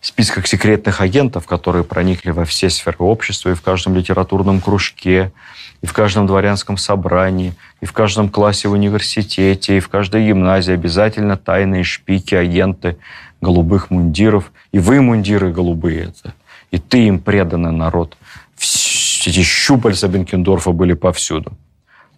списках 0.00 0.46
секретных 0.46 1.00
агентов, 1.00 1.46
которые 1.46 1.82
проникли 1.82 2.30
во 2.30 2.44
все 2.44 2.70
сферы 2.70 2.98
общества 2.98 3.50
и 3.50 3.54
в 3.54 3.62
каждом 3.62 3.96
литературном 3.96 4.60
кружке, 4.60 5.32
и 5.80 5.86
в 5.86 5.92
каждом 5.92 6.26
дворянском 6.26 6.76
собрании, 6.76 7.54
и 7.80 7.86
в 7.86 7.92
каждом 7.92 8.28
классе 8.28 8.68
в 8.68 8.72
университете, 8.72 9.76
и 9.76 9.80
в 9.80 9.88
каждой 9.88 10.26
гимназии 10.26 10.72
обязательно 10.72 11.36
тайные 11.36 11.84
шпики, 11.84 12.34
агенты 12.34 12.98
голубых 13.44 13.90
мундиров. 13.90 14.50
И 14.72 14.80
вы 14.80 15.00
мундиры 15.00 15.52
голубые 15.52 16.06
это. 16.08 16.34
И 16.72 16.78
ты 16.78 17.06
им 17.06 17.20
преданный 17.20 17.70
народ. 17.70 18.16
Все 18.56 19.30
эти 19.30 19.42
щупальца 19.42 20.08
Бенкендорфа 20.08 20.72
были 20.72 20.94
повсюду. 20.94 21.52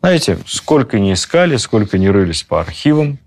Знаете, 0.01 0.39
сколько 0.47 0.99
не 0.99 1.13
искали, 1.13 1.57
сколько 1.57 1.99
не 1.99 2.09
рылись 2.09 2.43
по 2.43 2.61
архивам, 2.61 3.19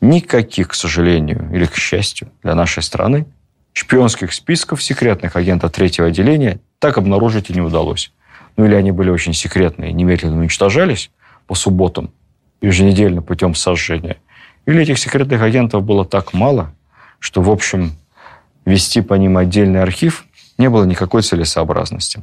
никаких, 0.00 0.68
к 0.68 0.74
сожалению, 0.74 1.50
или 1.52 1.66
к 1.66 1.74
счастью 1.76 2.30
для 2.42 2.54
нашей 2.54 2.82
страны, 2.82 3.26
шпионских 3.72 4.32
списков 4.32 4.82
секретных 4.82 5.36
агентов 5.36 5.72
третьего 5.72 6.08
отделения 6.08 6.60
так 6.78 6.98
обнаружить 6.98 7.50
и 7.50 7.54
не 7.54 7.60
удалось. 7.60 8.12
Ну 8.56 8.64
или 8.64 8.74
они 8.74 8.92
были 8.92 9.10
очень 9.10 9.34
секретные, 9.34 9.92
немедленно 9.92 10.38
уничтожались 10.38 11.10
по 11.46 11.54
субботам, 11.54 12.10
еженедельно 12.60 13.22
путем 13.22 13.54
сожжения. 13.54 14.16
Или 14.66 14.82
этих 14.82 14.98
секретных 14.98 15.42
агентов 15.42 15.82
было 15.82 16.04
так 16.04 16.32
мало, 16.32 16.72
что, 17.20 17.40
в 17.40 17.50
общем, 17.50 17.92
вести 18.64 19.00
по 19.00 19.14
ним 19.14 19.36
отдельный 19.36 19.80
архив 19.80 20.24
не 20.58 20.68
было 20.68 20.84
никакой 20.84 21.22
целесообразности. 21.22 22.22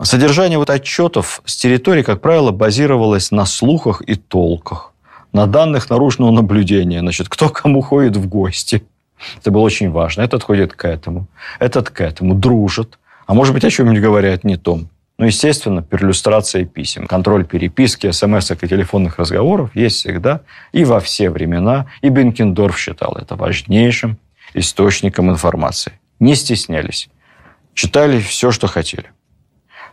Содержание 0.00 0.58
вот 0.58 0.70
отчетов 0.70 1.42
с 1.44 1.56
территории, 1.56 2.02
как 2.02 2.20
правило, 2.20 2.52
базировалось 2.52 3.32
на 3.32 3.44
слухах 3.46 4.00
и 4.02 4.14
толках, 4.14 4.92
на 5.32 5.46
данных 5.46 5.90
наружного 5.90 6.30
наблюдения, 6.30 7.00
значит, 7.00 7.28
кто 7.28 7.48
кому 7.48 7.80
ходит 7.80 8.16
в 8.16 8.28
гости– 8.28 8.84
это 9.36 9.50
было 9.50 9.62
очень 9.62 9.90
важно. 9.90 10.22
Этот 10.22 10.42
ходит 10.42 10.74
к 10.74 10.84
этому, 10.86 11.26
этот 11.58 11.90
к 11.90 12.00
этому, 12.00 12.34
дружит. 12.34 12.98
А 13.26 13.34
может 13.34 13.54
быть, 13.54 13.64
о 13.64 13.70
чем-нибудь 13.70 14.02
говорят 14.02 14.44
не 14.44 14.56
том. 14.56 14.88
Ну, 15.16 15.26
естественно, 15.26 15.80
перлюстрация 15.80 16.64
писем, 16.64 17.06
контроль 17.06 17.44
переписки, 17.44 18.10
смс 18.10 18.50
и 18.50 18.56
телефонных 18.56 19.18
разговоров 19.18 19.74
есть 19.76 19.96
всегда 19.96 20.40
и 20.72 20.84
во 20.84 20.98
все 20.98 21.30
времена. 21.30 21.86
И 22.00 22.08
Бенкендорф 22.08 22.76
считал 22.76 23.16
это 23.16 23.36
важнейшим 23.36 24.18
источником 24.54 25.30
информации. 25.30 25.92
Не 26.18 26.34
стеснялись. 26.34 27.08
Читали 27.74 28.20
все, 28.20 28.50
что 28.50 28.66
хотели. 28.66 29.06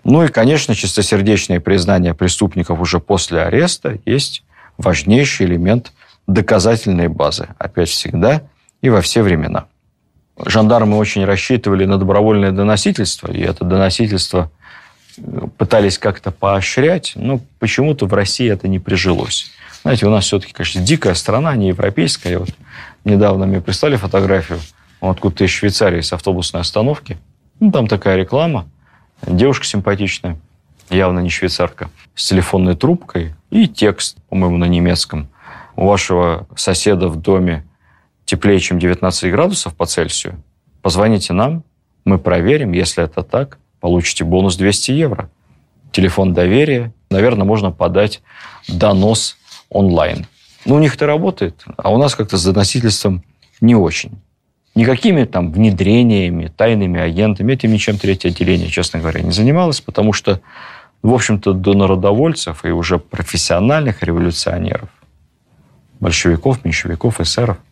Ну 0.03 0.23
и, 0.23 0.27
конечно, 0.27 0.73
чистосердечное 0.73 1.59
признание 1.59 2.15
преступников 2.15 2.79
уже 2.79 2.99
после 2.99 3.41
ареста 3.41 3.99
есть 4.05 4.43
важнейший 4.77 5.45
элемент 5.45 5.93
доказательной 6.25 7.07
базы. 7.07 7.49
Опять 7.59 7.89
всегда 7.89 8.43
и 8.81 8.89
во 8.89 9.01
все 9.01 9.21
времена. 9.21 9.65
Жандармы 10.43 10.97
очень 10.97 11.25
рассчитывали 11.25 11.85
на 11.85 11.97
добровольное 11.99 12.51
доносительство, 12.51 13.31
и 13.31 13.41
это 13.41 13.63
доносительство 13.63 14.49
пытались 15.57 15.97
как-то 15.97 16.31
поощрять, 16.31 17.13
но 17.15 17.39
почему-то 17.59 18.05
в 18.05 18.13
России 18.13 18.49
это 18.49 18.67
не 18.67 18.79
прижилось. 18.79 19.51
Знаете, 19.83 20.05
у 20.05 20.09
нас 20.09 20.25
все-таки, 20.25 20.53
конечно, 20.53 20.81
дикая 20.81 21.15
страна, 21.15 21.55
не 21.55 21.69
европейская. 21.69 22.37
Вот 22.37 22.49
недавно 23.03 23.45
мне 23.45 23.61
прислали 23.61 23.95
фотографию 23.95 24.59
откуда-то 24.99 25.43
из 25.43 25.49
Швейцарии 25.49 26.01
с 26.01 26.13
автобусной 26.13 26.61
остановки. 26.61 27.17
Ну, 27.59 27.71
там 27.71 27.87
такая 27.87 28.17
реклама. 28.17 28.67
Девушка 29.25 29.65
симпатичная, 29.65 30.39
явно 30.89 31.19
не 31.19 31.29
швейцарка, 31.29 31.89
с 32.15 32.27
телефонной 32.27 32.75
трубкой 32.75 33.35
и 33.49 33.67
текст, 33.67 34.17
по-моему, 34.29 34.57
на 34.57 34.65
немецком. 34.65 35.29
У 35.75 35.85
вашего 35.85 36.47
соседа 36.55 37.07
в 37.07 37.17
доме 37.17 37.63
теплее, 38.25 38.59
чем 38.59 38.79
19 38.79 39.31
градусов 39.31 39.75
по 39.75 39.85
Цельсию, 39.85 40.41
позвоните 40.81 41.33
нам, 41.33 41.63
мы 42.03 42.17
проверим, 42.17 42.71
если 42.71 43.03
это 43.03 43.23
так, 43.23 43.59
получите 43.81 44.23
бонус 44.23 44.55
200 44.55 44.91
евро. 44.91 45.29
Телефон 45.91 46.33
доверия, 46.33 46.93
наверное, 47.09 47.43
можно 47.43 47.71
подать 47.71 48.21
донос 48.69 49.37
онлайн. 49.69 50.25
Ну, 50.65 50.75
у 50.75 50.79
них 50.79 50.95
это 50.95 51.05
работает, 51.05 51.63
а 51.75 51.91
у 51.91 51.97
нас 51.97 52.15
как-то 52.15 52.37
с 52.37 52.45
доносительством 52.45 53.23
не 53.59 53.75
очень. 53.75 54.11
Никакими 54.73 55.25
там 55.25 55.51
внедрениями, 55.51 56.47
тайными 56.47 57.01
агентами, 57.01 57.51
этим 57.51 57.73
ничем 57.73 57.97
третье 57.97 58.29
отделение, 58.29 58.69
честно 58.69 58.99
говоря, 58.99 59.21
не 59.21 59.31
занималось, 59.31 59.81
потому 59.81 60.13
что, 60.13 60.39
в 61.01 61.13
общем-то, 61.13 61.51
до 61.51 61.73
народовольцев 61.73 62.63
и 62.63 62.69
уже 62.69 62.99
профессиональных 62.99 64.01
революционеров, 64.01 64.89
большевиков, 65.99 66.63
меньшевиков, 66.63 67.19
эсеров– 67.19 67.57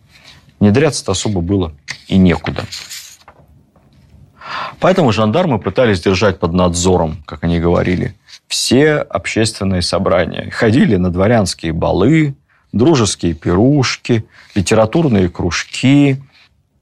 внедряться-то 0.60 1.12
особо 1.12 1.42
было 1.42 1.74
и 2.08 2.18
некуда. 2.18 2.66
Поэтому 4.80 5.12
жандармы 5.12 5.60
пытались 5.60 6.02
держать 6.02 6.40
под 6.40 6.54
надзором, 6.54 7.22
как 7.26 7.44
они 7.44 7.60
говорили, 7.60 8.16
все 8.48 8.96
общественные 8.96 9.82
собрания. 9.82 10.50
Ходили 10.52 10.96
на 10.96 11.12
дворянские 11.12 11.74
балы, 11.74 12.36
дружеские 12.72 13.34
пирушки, 13.34 14.26
литературные 14.56 15.30
кружки, 15.30 16.18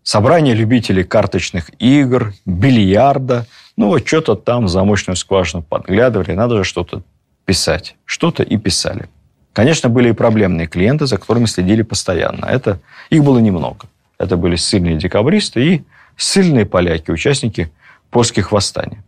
собрания 0.03 0.53
любителей 0.53 1.03
карточных 1.03 1.71
игр, 1.79 2.33
бильярда. 2.45 3.47
Ну, 3.75 3.87
вот 3.87 4.07
что-то 4.07 4.35
там 4.35 4.65
в 4.65 4.69
замочную 4.69 5.17
скважину 5.17 5.63
подглядывали, 5.63 6.33
надо 6.33 6.57
же 6.57 6.63
что-то 6.63 7.01
писать. 7.45 7.95
Что-то 8.05 8.43
и 8.43 8.57
писали. 8.57 9.09
Конечно, 9.53 9.89
были 9.89 10.09
и 10.09 10.13
проблемные 10.13 10.67
клиенты, 10.67 11.07
за 11.07 11.17
которыми 11.17 11.45
следили 11.45 11.81
постоянно. 11.81 12.45
Это, 12.45 12.79
их 13.09 13.23
было 13.23 13.39
немного. 13.39 13.87
Это 14.19 14.37
были 14.37 14.55
сильные 14.55 14.97
декабристы 14.97 15.65
и 15.65 15.83
сильные 16.15 16.65
поляки, 16.65 17.11
участники 17.11 17.71
польских 18.09 18.51
восстаний. 18.51 18.99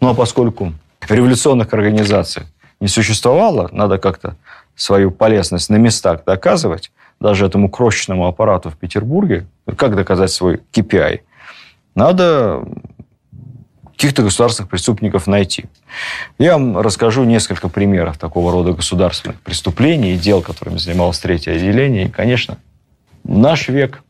Ну 0.00 0.08
а 0.08 0.14
поскольку 0.14 0.72
революционных 1.08 1.72
организаций 1.72 2.44
не 2.80 2.88
существовало, 2.88 3.68
надо 3.72 3.98
как-то 3.98 4.36
свою 4.74 5.10
полезность 5.10 5.68
на 5.70 5.76
местах 5.76 6.24
доказывать, 6.24 6.90
даже 7.20 7.46
этому 7.46 7.68
крошечному 7.68 8.26
аппарату 8.26 8.70
в 8.70 8.76
Петербурге, 8.76 9.46
как 9.76 9.94
доказать 9.94 10.30
свой 10.30 10.60
KPI, 10.72 11.20
надо 11.94 12.64
каких-то 13.92 14.22
государственных 14.22 14.70
преступников 14.70 15.26
найти. 15.26 15.66
Я 16.38 16.54
вам 16.54 16.78
расскажу 16.78 17.24
несколько 17.24 17.68
примеров 17.68 18.16
такого 18.16 18.50
рода 18.50 18.72
государственных 18.72 19.38
преступлений 19.42 20.14
и 20.14 20.18
дел, 20.18 20.40
которыми 20.40 20.78
занималось 20.78 21.18
третье 21.18 21.52
отделение. 21.52 22.06
И, 22.06 22.08
конечно, 22.08 22.56
наш 23.24 23.68
век, 23.68 24.02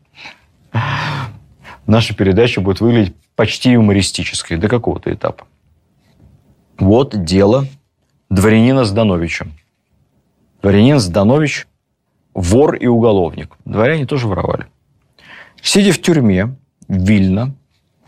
наша 1.91 2.15
передача 2.15 2.61
будет 2.61 2.81
выглядеть 2.81 3.15
почти 3.35 3.73
юмористической 3.73 4.57
до 4.57 4.69
какого-то 4.69 5.13
этапа. 5.13 5.47
Вот 6.79 7.25
дело 7.25 7.67
дворянина 8.31 8.85
Здановича. 8.85 9.47
Дворянин 10.63 11.01
Зданович– 11.01 11.67
вор 12.35 12.75
и 12.77 12.87
уголовник. 12.87 13.57
Дворяне 13.65 14.07
тоже 14.07 14.29
воровали. 14.29 14.67
Сидя 15.63 15.93
в 15.93 16.01
тюрьме 16.01 16.47
в 16.47 16.55
Вильно, 16.89 17.55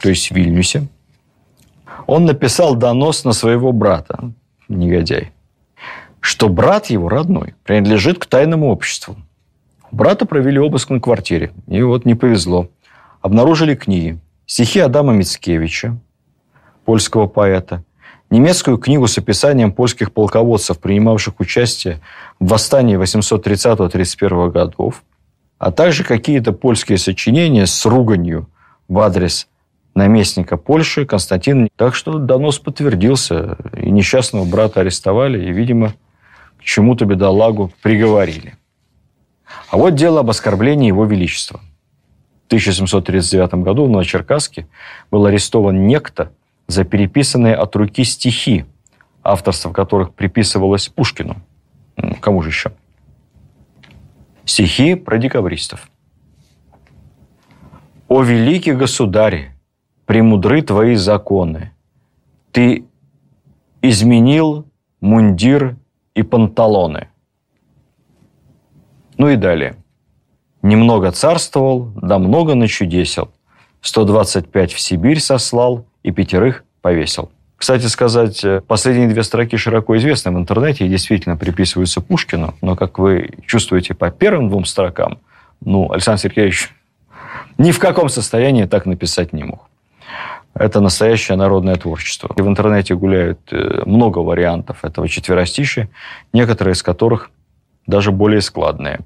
то 0.01 0.09
есть 0.09 0.31
в 0.31 0.35
Вильнюсе, 0.35 0.87
он 2.07 2.25
написал 2.25 2.77
донос 2.77 3.25
на 3.25 3.33
своего 3.33 3.73
брата, 3.73 4.33
негодяй, 4.69 5.33
что 6.21 6.49
брат 6.49 6.87
его 6.87 7.09
родной 7.09 7.55
принадлежит 7.65 8.19
к 8.19 8.27
тайному 8.27 8.71
обществу. 8.71 9.17
Брата 9.91 10.25
провели 10.25 10.59
обыск 10.59 10.91
на 10.91 11.01
квартире, 11.01 11.53
и 11.67 11.83
вот 11.83 12.05
не 12.05 12.15
повезло. 12.15 12.69
Обнаружили 13.23 13.77
книги. 13.77 14.19
Стихи 14.47 14.81
Адама 14.81 15.13
Мицкевича, 15.13 15.97
польского 16.85 17.29
поэта, 17.29 17.85
немецкую 18.31 18.79
книгу 18.79 19.07
с 19.07 19.17
описанием 19.17 19.71
польских 19.73 20.13
полководцев, 20.13 20.81
принимавших 20.81 21.39
участие 21.39 22.01
в 22.41 22.49
восстании 22.49 22.99
830-31 22.99 24.51
годов, 24.51 25.05
а 25.59 25.71
также 25.71 26.03
какие-то 26.03 26.53
польские 26.53 26.99
сочинения 26.99 27.67
с 27.67 27.87
руганью 27.87 28.51
в 28.89 28.99
адрес 28.99 29.47
наместника 29.95 30.57
Польши 30.57 31.07
Константина. 31.07 31.69
Так 31.77 31.95
что 31.95 32.19
донос 32.19 32.59
подтвердился, 32.59 33.57
и 33.77 33.89
несчастного 33.93 34.45
брата 34.45 34.81
арестовали, 34.81 35.47
и, 35.47 35.53
видимо, 35.53 35.95
к 36.59 36.65
чему-то 36.65 37.05
бедолагу 37.05 37.71
приговорили. 37.83 38.57
А 39.69 39.77
вот 39.77 39.95
дело 39.95 40.21
об 40.21 40.31
оскорблении 40.31 40.89
его 40.89 41.05
величества. 41.05 41.61
В 42.53 42.55
1739 42.55 43.55
году 43.65 43.87
в 43.87 43.89
Новочеркасске 43.89 44.67
был 45.11 45.25
арестован 45.25 45.87
некто 45.87 46.33
за 46.67 46.85
переписанные 46.85 47.55
от 47.55 47.75
руки 47.77 48.05
стихи, 48.05 48.67
авторство 49.23 49.73
которых 49.73 50.13
приписывалось 50.13 50.89
Пушкину. 50.89 51.37
Кому 52.21 52.43
же 52.43 52.51
еще? 52.51 52.73
Стихи 54.45 54.97
про 54.97 55.17
декабристов. 55.17 55.91
«О 58.09 58.23
великий 58.23 58.73
государе, 58.73 59.57
премудры 60.05 60.61
твои 60.61 60.97
законы, 60.97 61.73
ты 62.51 62.85
изменил 63.81 64.67
мундир 65.01 65.77
и 66.15 66.23
панталоны». 66.23 67.09
Ну 69.17 69.31
и 69.31 69.37
далее. 69.37 69.82
«Немного 70.63 71.11
царствовал, 71.13 71.91
да 71.97 72.19
много 72.19 72.55
начудесил, 72.55 73.31
125 73.81 74.73
в 74.73 74.81
Сибирь 74.81 75.21
сослал 75.21 75.85
и 76.03 76.11
пятерых 76.11 76.65
повесил». 76.81 77.31
Кстати 77.57 77.87
сказать, 77.87 78.45
э, 78.45 78.61
последние 78.61 79.09
две 79.09 79.23
строки 79.23 79.57
широко 79.57 79.97
известны 79.97 80.33
в 80.33 80.37
интернете 80.37 80.85
и 80.85 80.89
действительно 80.89 81.37
приписываются 81.37 82.01
Пушкину, 82.01 82.55
но, 82.61 82.75
как 82.75 82.99
вы 82.99 83.31
чувствуете 83.47 83.95
по 83.95 84.11
первым 84.11 84.49
двум 84.49 84.65
строкам, 84.65 85.19
ну, 85.61 85.93
Александр 85.93 86.23
Сергеевич 86.23 86.71
ни 87.59 87.71
в 87.71 87.79
каком 87.79 88.09
состоянии 88.09 88.65
так 88.65 88.87
написать 88.87 89.33
не 89.33 89.45
мог. 89.45 89.69
Это 90.55 90.81
настоящее 90.81 91.37
народное 91.37 91.77
творчество. 91.77 92.31
И 92.37 92.43
в 92.43 92.49
интернете 92.49 92.95
гуляют 92.95 93.41
э, 93.53 93.83
много 93.87 94.19
вариантов 94.19 94.85
этого 94.85 95.09
четверостища, 95.09 95.89
некоторые 96.33 96.73
из 96.73 96.83
которых 96.83 97.31
даже 97.87 98.11
более 98.11 98.41
складные. 98.41 99.01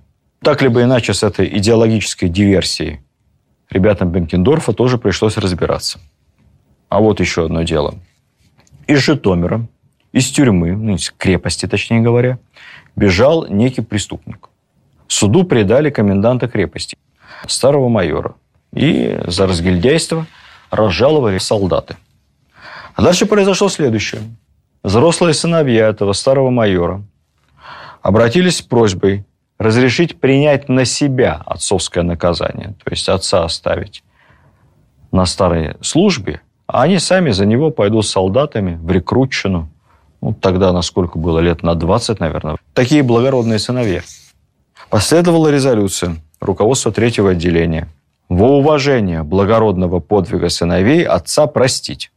Так 0.46 0.62
либо 0.62 0.80
иначе 0.80 1.12
с 1.12 1.24
этой 1.24 1.58
идеологической 1.58 2.28
диверсией 2.28 3.00
ребятам 3.68 4.12
Бенкендорфа 4.12 4.72
тоже 4.72 4.96
пришлось 4.96 5.36
разбираться. 5.38 5.98
А 6.88 7.00
вот 7.00 7.18
еще 7.18 7.46
одно 7.46 7.64
дело– 7.64 7.96
из 8.86 9.00
Житомира, 9.00 9.66
из 10.12 10.30
тюрьмы, 10.30 10.76
ну, 10.76 10.94
из 10.94 11.10
крепости, 11.10 11.66
точнее 11.66 12.00
говоря, 12.00 12.38
бежал 12.94 13.48
некий 13.48 13.80
преступник. 13.80 14.48
Суду 15.08 15.42
предали 15.42 15.90
коменданта 15.90 16.46
крепости, 16.46 16.96
старого 17.48 17.88
майора. 17.88 18.36
И 18.72 19.18
за 19.26 19.48
разгильдяйство 19.48 20.28
разжаловали 20.70 21.38
солдаты. 21.38 21.96
А 22.94 23.02
дальше 23.02 23.26
произошло 23.26 23.68
следующее. 23.68 24.22
Взрослые 24.84 25.34
сыновья 25.34 25.88
этого 25.88 26.12
старого 26.12 26.50
майора 26.50 27.02
обратились 28.00 28.58
с 28.58 28.62
просьбой 28.62 29.24
разрешить 29.58 30.20
принять 30.20 30.68
на 30.68 30.84
себя 30.84 31.42
отцовское 31.46 32.04
наказание, 32.04 32.74
то 32.82 32.90
есть 32.90 33.08
отца 33.08 33.44
оставить 33.44 34.02
на 35.12 35.24
старой 35.24 35.76
службе, 35.80 36.40
а 36.66 36.82
они 36.82 36.98
сами 36.98 37.30
за 37.30 37.46
него 37.46 37.70
пойдут 37.70 38.06
солдатами 38.06 38.76
в 38.76 38.90
рекрутчину. 38.90 39.68
Ну, 40.20 40.34
тогда, 40.34 40.72
насколько 40.72 41.18
было, 41.18 41.38
лет 41.38 41.62
на 41.62 41.74
20, 41.74 42.20
наверное. 42.20 42.56
Такие 42.74 43.02
благородные 43.02 43.58
сыновья. 43.58 44.02
Последовала 44.90 45.48
резолюция 45.48 46.16
руководства 46.40 46.92
третьего 46.92 47.30
отделения. 47.30 47.88
Во 48.28 48.58
уважение 48.58 49.22
благородного 49.22 50.00
подвига 50.00 50.48
сыновей 50.48 51.04
отца 51.04 51.46
простить, 51.46 52.10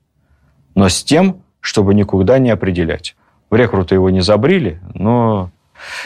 но 0.73 0.89
с 0.89 1.03
тем, 1.03 1.43
чтобы 1.61 1.93
никуда 1.93 2.39
не 2.39 2.49
определять. 2.49 3.15
В 3.49 3.55
рекруты 3.55 3.95
его 3.95 4.09
не 4.09 4.21
забрили, 4.21 4.79
но 4.93 5.51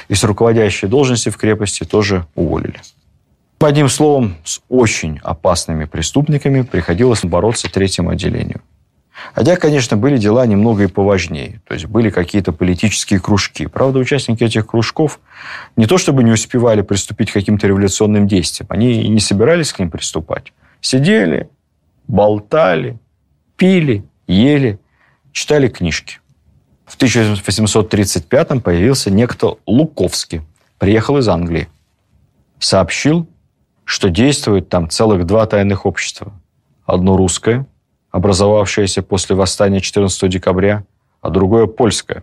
из 0.08 0.24
руководящей 0.24 0.88
должности 0.88 1.30
в 1.30 1.38
крепости 1.38 1.84
тоже 1.84 2.26
уволили. 2.36 2.80
Одним 3.60 3.88
словом, 3.88 4.36
с 4.44 4.60
очень 4.68 5.20
опасными 5.24 5.86
преступниками 5.86 6.64
приходилось 6.64 7.24
бороться 7.24 7.72
третьему 7.72 8.10
отделению. 8.10 8.62
Хотя, 9.34 9.56
конечно, 9.56 9.96
были 9.96 10.18
дела 10.18 10.46
немного 10.46 10.84
и 10.84 10.88
поважнее. 10.88 11.62
То 11.68 11.74
есть 11.74 11.86
были 11.86 12.10
какие-то 12.10 12.52
политические 12.52 13.20
кружки. 13.20 13.68
Правда, 13.68 14.00
участники 14.00 14.44
этих 14.44 14.68
кружков 14.68 15.20
не 15.78 15.86
то 15.86 15.98
чтобы 15.98 16.24
не 16.24 16.32
успевали 16.32 16.82
приступить 16.82 17.32
к 17.32 17.34
каким-то 17.34 17.68
революционным 17.68 18.28
действиям, 18.28 18.68
они 18.70 19.02
и 19.04 19.08
не 19.08 19.20
собирались 19.20 19.72
к 19.72 19.80
ним 19.80 19.90
приступать. 19.90 20.52
Сидели, 20.82 21.48
болтали, 22.08 23.00
пили, 23.56 24.04
ели, 24.28 24.80
читали 25.32 25.70
книжки. 25.70 26.20
В 26.94 26.96
1835 26.96 28.62
появился 28.62 29.10
некто 29.10 29.58
Луковский, 29.66 30.44
приехал 30.78 31.18
из 31.18 31.28
Англии. 31.28 31.68
Сообщил, 32.60 33.28
что 33.84 34.12
действует 34.12 34.70
там 34.70 34.92
целых 34.92 35.26
два 35.26 35.48
тайных 35.48 35.88
общества. 35.88 36.34
Одно 36.86 37.18
русское, 37.18 37.66
образовавшееся 38.12 39.02
после 39.02 39.36
восстания 39.36 39.82
14 39.82 40.30
декабря, 40.30 40.86
а 41.20 41.32
другое 41.32 41.66
польское. 41.66 42.22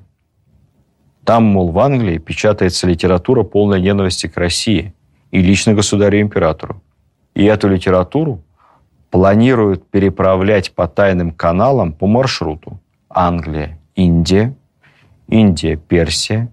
Там, 1.24 1.42
мол, 1.46 1.72
в 1.72 1.78
Англии 1.80 2.18
печатается 2.18 2.86
литература 2.86 3.42
полной 3.42 3.80
ненависти 3.80 4.28
к 4.28 4.36
России 4.36 4.94
и 5.32 5.42
лично 5.42 5.74
государю-императору. 5.74 6.80
И 7.34 7.44
эту 7.44 7.66
литературу 7.66 8.44
планируют 9.10 9.90
переправлять 9.90 10.72
по 10.72 10.86
тайным 10.86 11.32
каналам 11.32 11.92
по 11.92 12.06
маршруту 12.06 12.78
Англия, 13.08 13.76
Индия, 13.96 14.54
Индия, 15.30 15.76
Персия, 15.76 16.48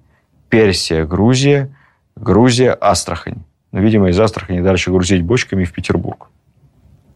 Персия, 0.50 1.06
Грузия, 1.06 1.76
Грузия, 2.16 2.72
Астрахань 2.74 3.44
но, 3.72 3.80
видимо, 3.80 4.10
из 4.10 4.20
Астрахани 4.20 4.62
дальше 4.62 4.92
грузить 4.92 5.24
бочками 5.24 5.63
в 5.63 5.72
Петербург. 5.72 6.30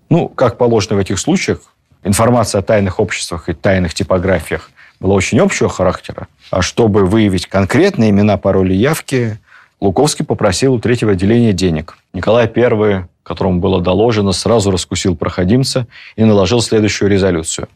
Ну, 0.10 0.28
как 0.28 0.58
положено 0.58 0.98
в 0.98 1.00
этих 1.00 1.20
случаях, 1.20 1.60
информация 2.04 2.60
о 2.60 2.62
тайных 2.62 3.00
обществах 3.00 3.50
и 3.50 3.54
тайных 3.54 3.94
типографиях 3.94 4.70
была 5.00 5.16
очень 5.16 5.40
общего 5.40 5.70
характера. 5.70 6.28
А 6.52 6.62
чтобы 6.62 7.06
выявить 7.06 7.48
конкретные 7.48 8.10
имена, 8.10 8.38
пароли, 8.38 8.74
явки, 8.74 9.40
Луковский 9.80 10.26
попросил 10.26 10.76
у 10.76 10.80
третьего 10.80 11.14
отделения 11.14 11.54
денег. 11.54 11.98
Николай 12.14 12.46
I, 12.46 13.08
которому 13.24 13.60
было 13.60 13.82
доложено, 13.82 14.32
сразу 14.32 14.70
раскусил 14.70 15.16
проходимца 15.16 15.88
и 16.16 16.24
наложил 16.24 16.62
следующую 16.62 17.10
резолюцию. 17.10 17.68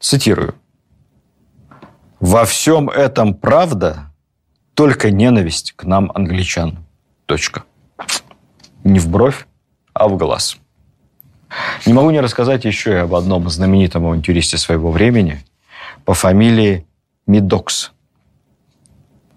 Цитирую. 0.00 0.54
«Во 2.20 2.44
всем 2.44 2.88
этом 2.88 3.34
правда, 3.34 4.12
только 4.74 5.10
ненависть 5.10 5.72
к 5.76 5.84
нам, 5.84 6.10
англичан». 6.14 6.78
Точка 7.26 7.64
не 8.84 8.98
в 8.98 9.08
бровь, 9.08 9.46
а 9.92 10.08
в 10.08 10.16
глаз. 10.16 10.58
Не 11.86 11.92
могу 11.92 12.10
не 12.10 12.20
рассказать 12.20 12.64
еще 12.64 12.92
и 12.92 12.96
об 12.96 13.14
одном 13.14 13.48
знаменитом 13.48 14.04
авантюристе 14.04 14.58
своего 14.58 14.90
времени 14.90 15.44
по 16.04 16.14
фамилии 16.14 16.86
Медокс. 17.26 17.92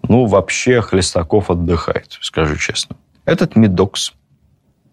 Ну, 0.08 0.26
вообще 0.26 0.80
Хлестаков 0.80 1.50
отдыхает, 1.50 2.18
скажу 2.20 2.56
честно. 2.56 2.96
Этот 3.24 3.56
Медокс, 3.56 4.12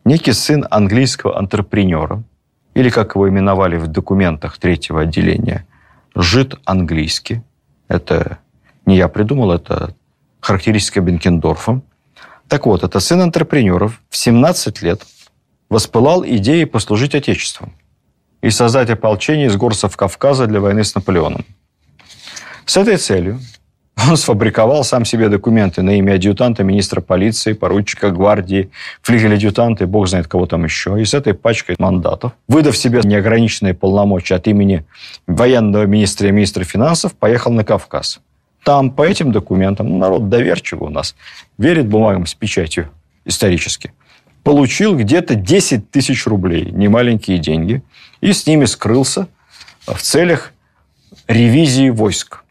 некий 0.06 0.34
сын 0.34 0.66
английского 0.70 1.38
антрепренера, 1.38 2.24
или, 2.74 2.90
как 2.90 3.16
его 3.16 3.28
именовали 3.28 3.78
в 3.78 3.88
документах 3.88 4.58
третьего 4.58 5.02
отделения, 5.02 5.66
жид 6.16 6.56
английский. 6.66 7.42
Это 7.90 8.38
не 8.86 8.96
я 8.96 9.10
придумал, 9.10 9.52
это 9.52 9.94
характеристика 10.40 11.02
Бенкендорфа. 11.02 11.82
Так 12.48 12.66
вот, 12.66 12.84
это 12.84 13.00
сын 13.02 13.20
антрепренеров 13.22 14.02
в 14.10 14.16
17 14.16 14.82
лет 14.82 15.02
воспылал 15.70 16.26
идеей 16.26 16.66
послужить 16.66 17.14
Отечеству 17.14 17.70
и 18.42 18.50
создать 18.50 18.90
ополчение 18.90 19.48
из 19.48 19.58
горцев 19.58 19.98
Кавказа 19.98 20.48
для 20.48 20.62
войны 20.62 20.84
с 20.84 20.96
Наполеоном. 20.96 21.46
С 22.66 22.78
этой 22.78 22.98
целью 22.98 23.40
Он 24.08 24.18
сфабриковал 24.18 24.84
сам 24.84 25.04
себе 25.04 25.30
документы 25.30 25.82
на 25.82 25.98
имя 25.98 26.14
адъютанта, 26.14 26.64
министра 26.64 27.02
полиции, 27.02 27.54
поручика 27.54 28.12
гвардии, 28.12 28.70
флигель-адъютанта 29.02 29.84
и 29.84 29.88
бог 29.88 30.08
знает 30.08 30.28
кого 30.28 30.46
там 30.46 30.64
еще. 30.64 31.02
И 31.02 31.06
с 31.06 31.14
этой 31.14 31.34
пачкой 31.34 31.76
мандатов, 31.80 32.34
выдав 32.48 32.78
себе 32.78 33.02
неограниченные 33.04 33.74
полномочия 33.74 34.36
от 34.36 34.48
имени 34.48 34.86
военного 35.28 35.84
министра 35.84 36.30
и 36.30 36.32
министра 36.32 36.64
финансов, 36.64 37.14
поехал 37.14 37.52
на 37.52 37.64
Кавказ. 37.64 38.20
Там 38.64 38.92
по 38.92 39.02
этим 39.02 39.32
документам, 39.32 39.90
ну, 39.90 39.98
народ 39.98 40.30
доверчивый 40.30 40.90
у 40.90 40.92
нас, 40.92 41.16
верит 41.58 41.88
бумагам 41.88 42.26
с 42.26 42.34
печатью 42.34 42.90
исторически, 43.26 43.94
получил 44.44 44.98
где-то 44.98 45.36
10 45.36 45.92
тысяч 45.92 46.26
рублей, 46.26 46.70
немаленькие 46.72 47.38
деньги, 47.38 47.82
и 48.22 48.34
с 48.34 48.46
ними 48.48 48.66
скрылся 48.66 49.28
в 49.86 50.02
целях 50.02 50.54
ревизии 51.28 51.90
войск. 51.90 52.44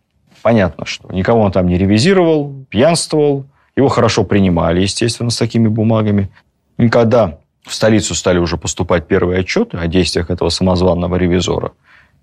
Понятно, 0.49 0.87
что 0.87 1.13
никого 1.13 1.43
он 1.43 1.53
там 1.53 1.67
не 1.67 1.77
ревизировал, 1.77 2.65
пьянствовал, 2.71 3.45
его 3.77 3.89
хорошо 3.89 4.25
принимали, 4.25 4.81
естественно, 4.81 5.29
с 5.29 5.37
такими 5.37 5.69
бумагами. 5.69 6.31
И 6.79 6.89
когда 6.89 7.39
в 7.67 7.75
столицу 7.75 8.15
стали 8.15 8.39
уже 8.39 8.57
поступать 8.57 9.07
первые 9.07 9.41
отчеты 9.41 9.77
о 9.77 9.87
действиях 9.89 10.31
этого 10.31 10.49
самозванного 10.49 11.17
ревизора, 11.17 11.73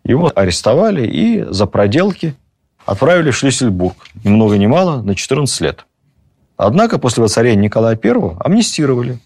его 0.04 0.32
арестовали 0.34 1.06
и 1.06 1.46
за 1.52 1.68
проделки 1.68 2.34
отправили 2.88 3.30
в 3.30 3.38
Шлиссельбург, 3.38 3.96
ни 4.24 4.30
много 4.30 4.58
ни 4.58 4.66
мало, 4.66 5.04
на 5.04 5.14
14 5.14 5.62
лет. 5.62 5.86
Однако 6.58 6.98
после 6.98 7.22
воцарения 7.22 7.62
Николая 7.62 7.96
I 8.04 8.12
амнистировали. 8.40 9.20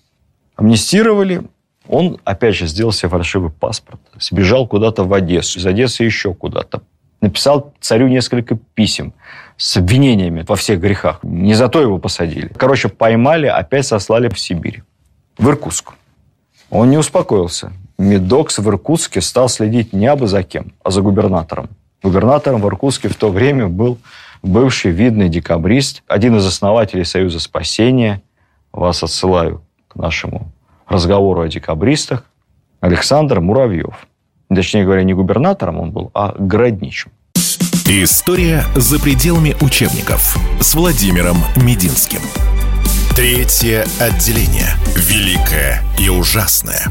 Амнистировали, 0.58 1.44
он, 1.88 2.20
опять 2.26 2.56
же, 2.56 2.68
сделал 2.68 2.92
себе 2.92 3.08
фальшивый 3.08 3.50
паспорт, 3.50 4.02
сбежал 4.20 4.68
куда-то 4.68 5.06
в 5.06 5.14
Одессу, 5.14 5.58
из 5.58 5.66
Одессы 5.66 6.04
еще 6.04 6.34
куда-то 6.34 6.82
написал 7.22 7.74
царю 7.80 8.08
несколько 8.08 8.56
писем 8.74 9.14
с 9.58 9.78
обвинениями 9.78 10.46
во 10.48 10.56
всех 10.56 10.80
грехах. 10.80 11.20
Не 11.24 11.54
за 11.54 11.68
то 11.68 11.82
его 11.82 12.00
посадили. 12.00 12.52
Короче, 12.56 12.90
поймали, 12.90 13.48
опять 13.48 13.86
сослали 13.86 14.30
в 14.30 14.40
Сибирь, 14.40 14.84
в 15.38 15.48
Иркутск. 15.50 15.94
Он 16.70 16.90
не 16.90 16.98
успокоился. 16.98 17.74
Медокс 17.98 18.60
в 18.60 18.70
Иркутске 18.70 19.22
стал 19.22 19.50
следить 19.50 19.92
не 19.92 20.08
абы 20.08 20.28
за 20.28 20.44
кем, 20.44 20.72
а 20.84 20.92
за 20.92 21.02
губернатором. 21.02 21.70
Губернатором 22.02 22.62
в 22.62 22.68
Иркутске 22.68 23.10
в 23.10 23.16
то 23.16 23.30
время 23.30 23.68
был 23.68 23.98
бывший 24.42 24.92
видный 24.92 25.28
декабрист, 25.28 26.04
один 26.08 26.38
из 26.38 26.46
основателей 26.46 27.04
Союза 27.04 27.40
спасения. 27.40 28.22
Вас 28.72 29.04
отсылаю 29.04 29.64
к 29.90 29.96
нашему 29.96 30.52
разговору 30.88 31.42
о 31.42 31.50
декабристах. 31.50 32.24
Александр 32.80 33.42
Муравьев. 33.42 34.08
Точнее 34.54 34.84
говоря, 34.84 35.04
не 35.04 35.14
губернатором 35.14 35.80
он 35.80 35.92
был, 35.92 36.10
а 36.14 36.36
городничим. 36.38 37.12
История 37.86 38.64
за 38.76 39.00
пределами 39.00 39.56
учебников 39.62 40.38
с 40.60 40.74
Владимиром 40.76 41.38
Мединским. 41.56 42.22
Третье 43.16 43.86
отделение. 44.00 44.70
Великое 44.96 45.82
и 46.00 46.10
ужасное. 46.10 46.86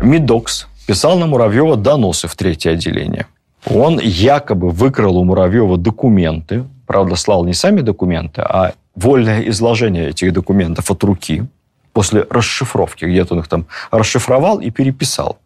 Медокс 0.00 0.66
писал 0.86 1.18
на 1.18 1.26
Муравьева 1.26 1.76
доносы 1.76 2.26
в 2.26 2.34
третье 2.34 2.72
отделение. 2.72 3.26
Он 3.66 4.00
якобы 4.00 4.70
выкрал 4.70 5.16
у 5.16 5.24
Муравьева 5.24 5.76
документы, 5.76 6.64
правда, 6.86 7.16
слал 7.16 7.44
не 7.44 7.54
сами 7.54 7.82
документы, 7.82 8.40
а 8.42 8.72
вольное 8.94 9.42
изложение 9.48 10.10
этих 10.10 10.32
документов 10.32 10.90
от 10.90 11.04
руки 11.04 11.44
после 11.92 12.24
расшифровки. 12.30 13.04
Где-то 13.04 13.34
он 13.34 13.40
их 13.40 13.48
там 13.48 13.66
расшифровал 13.90 14.60
и 14.60 14.70
переписал 14.70 15.38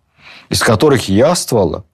из 0.48 0.62
которых 0.62 1.08
яствовало, 1.08 1.84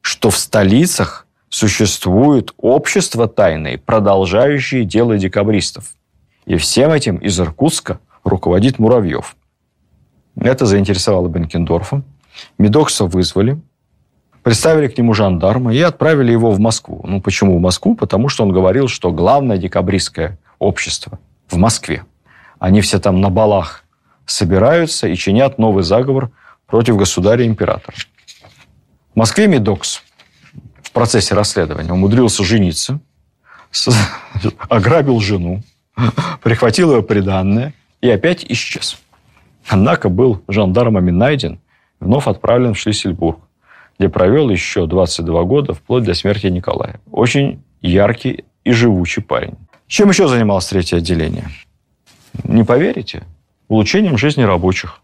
что 0.00 0.30
в 0.30 0.36
столицах 0.36 1.26
существует 1.48 2.52
общество 2.58 3.28
тайное, 3.28 3.78
продолжающее 3.78 4.84
дело 4.84 5.16
декабристов. 5.16 5.94
И 6.46 6.56
всем 6.56 6.90
этим 6.90 7.16
из 7.16 7.38
Иркутска 7.40 8.00
руководит 8.22 8.78
Муравьев. 8.78 9.36
Это 10.36 10.66
заинтересовало 10.66 11.28
Бенкендорфа. 11.28 12.02
Медокса 12.58 13.06
вызвали, 13.06 13.60
представили 14.42 14.88
к 14.88 14.98
нему 14.98 15.14
жандарма 15.14 15.72
и 15.72 15.80
отправили 15.80 16.32
его 16.32 16.50
в 16.50 16.58
Москву. 16.58 17.00
Ну, 17.04 17.20
почему 17.22 17.56
в 17.56 17.60
Москву? 17.60 17.94
Потому 17.94 18.28
что 18.28 18.42
он 18.42 18.50
говорил, 18.50 18.88
что 18.88 19.12
главное 19.12 19.56
декабристское 19.56 20.38
общество 20.58 21.18
в 21.48 21.56
Москве. 21.56 22.04
Они 22.58 22.80
все 22.80 22.98
там 22.98 23.20
на 23.20 23.30
балах 23.30 23.84
собираются 24.26 25.06
и 25.06 25.14
чинят 25.14 25.58
новый 25.58 25.84
заговор– 25.84 26.30
против 26.66 26.96
государя-императора. 26.96 27.96
В 29.14 29.16
Москве 29.16 29.46
Медокс 29.46 30.02
в 30.82 30.90
процессе 30.92 31.34
расследования 31.34 31.92
умудрился 31.92 32.44
жениться, 32.44 33.00
ограбил 34.68 35.20
жену, 35.20 35.62
прихватил 36.42 36.94
ее 36.94 37.02
приданное 37.02 37.74
и 38.00 38.10
опять 38.10 38.44
исчез. 38.48 38.98
Однако 39.66 40.08
был 40.08 40.42
жандармами 40.48 41.10
найден, 41.10 41.60
вновь 42.00 42.26
отправлен 42.26 42.74
в 42.74 42.78
Шлиссельбург, 42.78 43.38
где 43.98 44.08
провел 44.08 44.50
еще 44.50 44.86
22 44.86 45.44
года, 45.44 45.74
вплоть 45.74 46.04
до 46.04 46.14
смерти 46.14 46.48
Николая. 46.48 47.00
Очень 47.10 47.62
яркий 47.80 48.44
и 48.64 48.72
живучий 48.72 49.22
парень. 49.22 49.54
Чем 49.86 50.08
еще 50.08 50.28
занималось 50.28 50.66
третье 50.66 50.96
отделение? 50.96 51.48
Не 52.42 52.64
поверите, 52.64 53.22
улучшением 53.68 54.18
жизни 54.18 54.42
рабочих. 54.42 55.00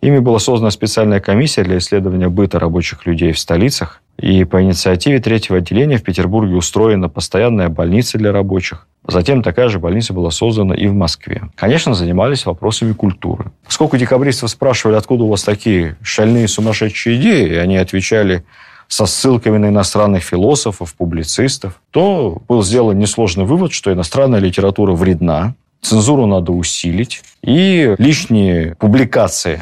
Ими 0.00 0.18
была 0.18 0.38
создана 0.38 0.70
специальная 0.70 1.20
комиссия 1.20 1.62
для 1.62 1.76
исследования 1.78 2.30
быта 2.30 2.58
рабочих 2.58 3.04
людей 3.04 3.32
в 3.32 3.38
столицах. 3.38 4.00
И 4.18 4.44
по 4.44 4.62
инициативе 4.62 5.18
третьего 5.18 5.58
отделения 5.58 5.98
в 5.98 6.02
Петербурге 6.02 6.54
устроена 6.54 7.08
постоянная 7.08 7.68
больница 7.68 8.16
для 8.16 8.32
рабочих. 8.32 8.86
Затем 9.06 9.42
такая 9.42 9.68
же 9.68 9.78
больница 9.78 10.12
была 10.12 10.30
создана 10.30 10.74
и 10.74 10.86
в 10.86 10.94
Москве. 10.94 11.42
Конечно, 11.54 11.94
занимались 11.94 12.46
вопросами 12.46 12.92
культуры. 12.92 13.50
Поскольку 13.64 13.96
декабристов 13.96 14.50
спрашивали, 14.50 14.96
откуда 14.96 15.24
у 15.24 15.28
вас 15.28 15.42
такие 15.42 15.96
шальные 16.02 16.48
сумасшедшие 16.48 17.18
идеи, 17.18 17.48
и 17.48 17.54
они 17.56 17.76
отвечали 17.76 18.44
со 18.88 19.06
ссылками 19.06 19.58
на 19.58 19.68
иностранных 19.68 20.22
философов, 20.22 20.94
публицистов, 20.94 21.80
то 21.90 22.42
был 22.48 22.62
сделан 22.62 22.98
несложный 22.98 23.44
вывод, 23.44 23.72
что 23.72 23.92
иностранная 23.92 24.40
литература 24.40 24.92
вредна, 24.92 25.54
цензуру 25.80 26.26
надо 26.26 26.52
усилить, 26.52 27.22
и 27.42 27.94
лишние 27.98 28.74
публикации 28.76 29.60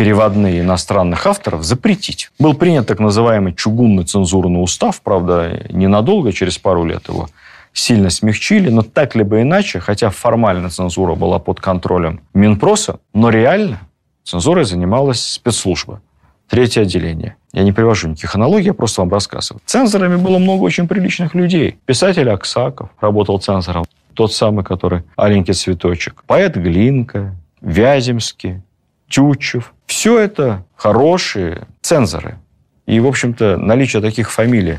переводные 0.00 0.60
иностранных 0.60 1.26
авторов 1.26 1.62
запретить. 1.62 2.30
Был 2.38 2.54
принят 2.54 2.86
так 2.86 3.00
называемый 3.00 3.52
чугунный 3.52 4.04
цензурный 4.04 4.62
устав, 4.62 5.02
правда, 5.02 5.66
ненадолго, 5.68 6.32
через 6.32 6.56
пару 6.56 6.86
лет 6.86 7.06
его 7.08 7.28
сильно 7.74 8.08
смягчили, 8.08 8.70
но 8.70 8.80
так 8.80 9.14
либо 9.14 9.42
иначе, 9.42 9.78
хотя 9.78 10.08
формально 10.08 10.70
цензура 10.70 11.14
была 11.16 11.38
под 11.38 11.60
контролем 11.60 12.22
Минпроса, 12.32 12.98
но 13.12 13.28
реально 13.28 13.80
цензурой 14.24 14.64
занималась 14.64 15.20
спецслужба. 15.20 16.00
Третье 16.48 16.80
отделение. 16.80 17.36
Я 17.52 17.62
не 17.62 17.72
привожу 17.72 18.08
никаких 18.08 18.34
аналогий, 18.34 18.68
я 18.68 18.74
просто 18.74 19.02
вам 19.02 19.10
рассказываю. 19.10 19.60
Цензорами 19.66 20.16
было 20.16 20.38
много 20.38 20.62
очень 20.62 20.88
приличных 20.88 21.34
людей. 21.34 21.76
Писатель 21.84 22.30
Аксаков 22.30 22.88
работал 23.02 23.38
цензором. 23.38 23.84
Тот 24.14 24.32
самый, 24.32 24.64
который 24.64 25.02
«Аленький 25.16 25.52
цветочек». 25.52 26.24
Поэт 26.26 26.56
Глинка, 26.56 27.36
Вяземский, 27.60 28.62
Тютчев. 29.10 29.74
Все 29.90 30.20
это 30.20 30.64
хорошие 30.76 31.66
цензоры. 31.82 32.38
И, 32.86 33.00
в 33.00 33.08
общем-то, 33.08 33.56
наличие 33.56 34.00
таких 34.00 34.30
фамилий 34.30 34.78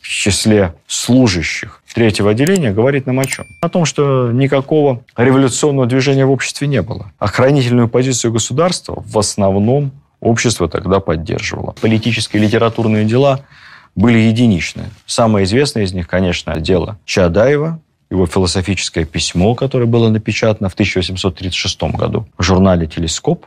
в 0.00 0.06
числе 0.06 0.72
служащих 0.86 1.82
третьего 1.92 2.30
отделения 2.30 2.70
говорит 2.70 3.06
нам 3.06 3.18
о 3.18 3.24
чем? 3.24 3.44
О 3.60 3.68
том, 3.68 3.84
что 3.84 4.30
никакого 4.30 5.02
революционного 5.16 5.88
движения 5.88 6.26
в 6.26 6.30
обществе 6.30 6.68
не 6.68 6.80
было. 6.80 7.10
Охранительную 7.18 7.88
позицию 7.88 8.32
государства 8.32 9.02
в 9.04 9.18
основном 9.18 9.90
общество 10.20 10.68
тогда 10.68 11.00
поддерживало. 11.00 11.74
Политические 11.80 12.40
и 12.40 12.46
литературные 12.46 13.04
дела 13.04 13.40
были 13.96 14.18
единичны. 14.18 14.84
Самое 15.06 15.44
известное 15.44 15.82
из 15.82 15.92
них, 15.92 16.06
конечно, 16.06 16.54
дело 16.60 17.00
Чадаева, 17.04 17.80
его 18.10 18.26
философическое 18.26 19.06
письмо, 19.06 19.56
которое 19.56 19.86
было 19.86 20.08
напечатано 20.08 20.68
в 20.68 20.74
1836 20.74 21.82
году 21.82 22.28
в 22.38 22.44
журнале 22.44 22.86
«Телескоп», 22.86 23.46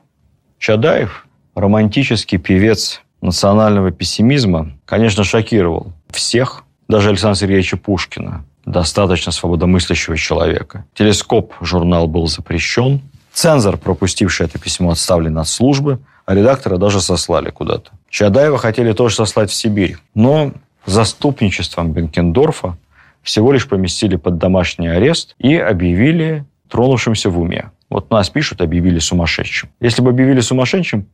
Чадаев, 0.60 1.28
романтический 1.56 2.38
певец 2.38 3.02
национального 3.22 3.92
пессимизма, 3.92 4.72
конечно, 4.86 5.24
шокировал 5.24 5.94
всех, 6.10 6.64
даже 6.88 7.10
Александра 7.10 7.40
Сергеевича 7.40 7.78
Пушкина, 7.78 8.46
достаточно 8.66 9.32
свободомыслящего 9.32 10.18
человека. 10.18 10.86
Телескоп 10.94 11.54
журнал 11.62 12.08
был 12.08 12.28
запрещен. 12.28 13.02
Цензор, 13.34 13.78
пропустивший 13.78 14.46
это 14.46 14.60
письмо, 14.60 14.92
отставлен 14.92 15.38
от 15.38 15.48
службы, 15.48 16.00
а 16.26 16.34
редактора 16.34 16.78
даже 16.78 17.02
сослали 17.02 17.50
куда-то. 17.50 17.92
Чадаева 18.10 18.58
хотели 18.58 18.94
тоже 18.94 19.16
сослать 19.16 19.50
в 19.52 19.54
Сибирь, 19.54 19.98
но 20.14 20.54
заступничеством 20.86 21.92
Бенкендорфа 21.92 22.78
всего 23.24 23.52
лишь 23.52 23.68
поместили 23.68 24.16
под 24.16 24.38
домашний 24.38 24.88
арест 24.88 25.36
и 25.40 25.56
объявили 25.56 26.46
тронувшимся 26.70 27.30
в 27.30 27.40
уме. 27.40 27.72
Вот 27.96 28.12
нас 28.12 28.30
пишут, 28.30 28.60
объявили 28.60 29.00
сумасшедшим. 29.00 29.70
Если 29.80 30.02
бы 30.02 30.10
объявили 30.10 30.42
сумасшедшим, 30.42 31.06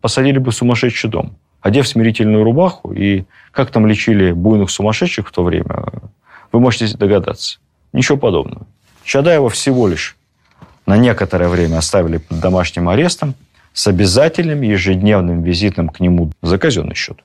посадили 0.00 0.38
бы 0.38 0.52
в 0.52 0.54
сумасшедший 0.54 1.10
дом. 1.10 1.36
Одев 1.60 1.86
смирительную 1.86 2.44
рубаху, 2.44 2.94
и 2.94 3.24
как 3.52 3.70
там 3.70 3.86
лечили 3.86 4.32
буйных 4.32 4.70
сумасшедших 4.70 5.28
в 5.28 5.32
то 5.32 5.44
время? 5.44 5.84
Вы 6.50 6.60
можете 6.60 6.96
догадаться. 6.96 7.58
Ничего 7.92 8.16
подобного. 8.16 8.66
Чадаева 9.04 9.50
всего 9.50 9.86
лишь 9.86 10.16
на 10.86 10.96
некоторое 10.96 11.50
время 11.50 11.76
оставили 11.76 12.16
под 12.16 12.40
домашним 12.40 12.88
арестом 12.88 13.34
с 13.74 13.86
обязательным 13.86 14.62
ежедневным 14.62 15.42
визитом 15.42 15.90
к 15.90 16.00
нему 16.00 16.32
за 16.40 16.56
казенный 16.56 16.94
счет. 16.94 17.18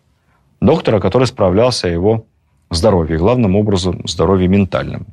Доктора, 0.60 1.00
который 1.00 1.28
справлялся 1.28 1.88
о 1.88 1.92
его 1.92 2.26
здоровье, 2.70 3.18
главным 3.18 3.56
образом 3.56 4.06
здоровье 4.06 4.50
ментальным. 4.50 5.08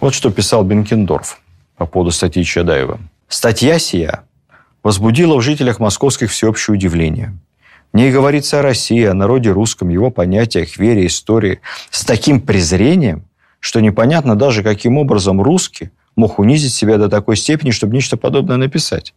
Вот 0.00 0.14
что 0.14 0.30
писал 0.30 0.64
Бенкендорф 0.64 1.42
по 1.76 1.84
поводу 1.84 2.10
статьи 2.10 2.42
Чадаева. 2.42 2.98
Статья 3.28 3.78
сия 3.78 4.24
возбудила 4.82 5.36
в 5.36 5.42
жителях 5.42 5.80
московских 5.80 6.30
всеобщее 6.30 6.74
удивление. 6.74 7.36
В 7.92 7.96
ней 7.96 8.12
говорится 8.12 8.58
о 8.58 8.62
России, 8.62 9.04
о 9.04 9.14
народе 9.14 9.50
русском, 9.50 9.88
его 9.88 10.10
понятиях, 10.10 10.76
вере, 10.76 11.06
истории 11.06 11.60
с 11.90 12.04
таким 12.04 12.40
презрением, 12.40 13.24
что 13.60 13.80
непонятно 13.80 14.36
даже, 14.36 14.62
каким 14.62 14.98
образом 14.98 15.40
русский 15.40 15.90
мог 16.16 16.38
унизить 16.38 16.74
себя 16.74 16.98
до 16.98 17.08
такой 17.08 17.36
степени, 17.36 17.70
чтобы 17.70 17.94
нечто 17.94 18.16
подобное 18.16 18.56
написать. 18.56 19.14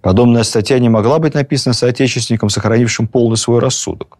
Подобная 0.00 0.44
статья 0.44 0.78
не 0.78 0.88
могла 0.88 1.18
быть 1.18 1.34
написана 1.34 1.74
соотечественником, 1.74 2.48
сохранившим 2.48 3.06
полный 3.06 3.36
свой 3.36 3.60
рассудок. 3.60 4.18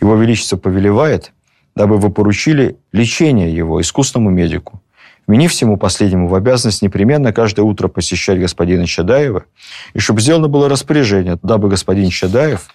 Его 0.00 0.16
Величество 0.16 0.56
повелевает, 0.56 1.32
дабы 1.74 1.98
вы 1.98 2.10
поручили 2.10 2.78
лечение 2.92 3.54
его 3.54 3.80
искусному 3.80 4.30
медику, 4.30 4.80
вменив 5.28 5.52
всему 5.52 5.76
последнему 5.76 6.26
в 6.26 6.34
обязанность 6.34 6.82
непременно 6.82 7.32
каждое 7.32 7.62
утро 7.62 7.86
посещать 7.86 8.40
господина 8.40 8.86
Чадаева, 8.86 9.44
и 9.92 10.00
чтобы 10.00 10.20
сделано 10.20 10.48
было 10.48 10.68
распоряжение, 10.68 11.38
дабы 11.42 11.68
господин 11.68 12.10
Чадаев 12.10 12.68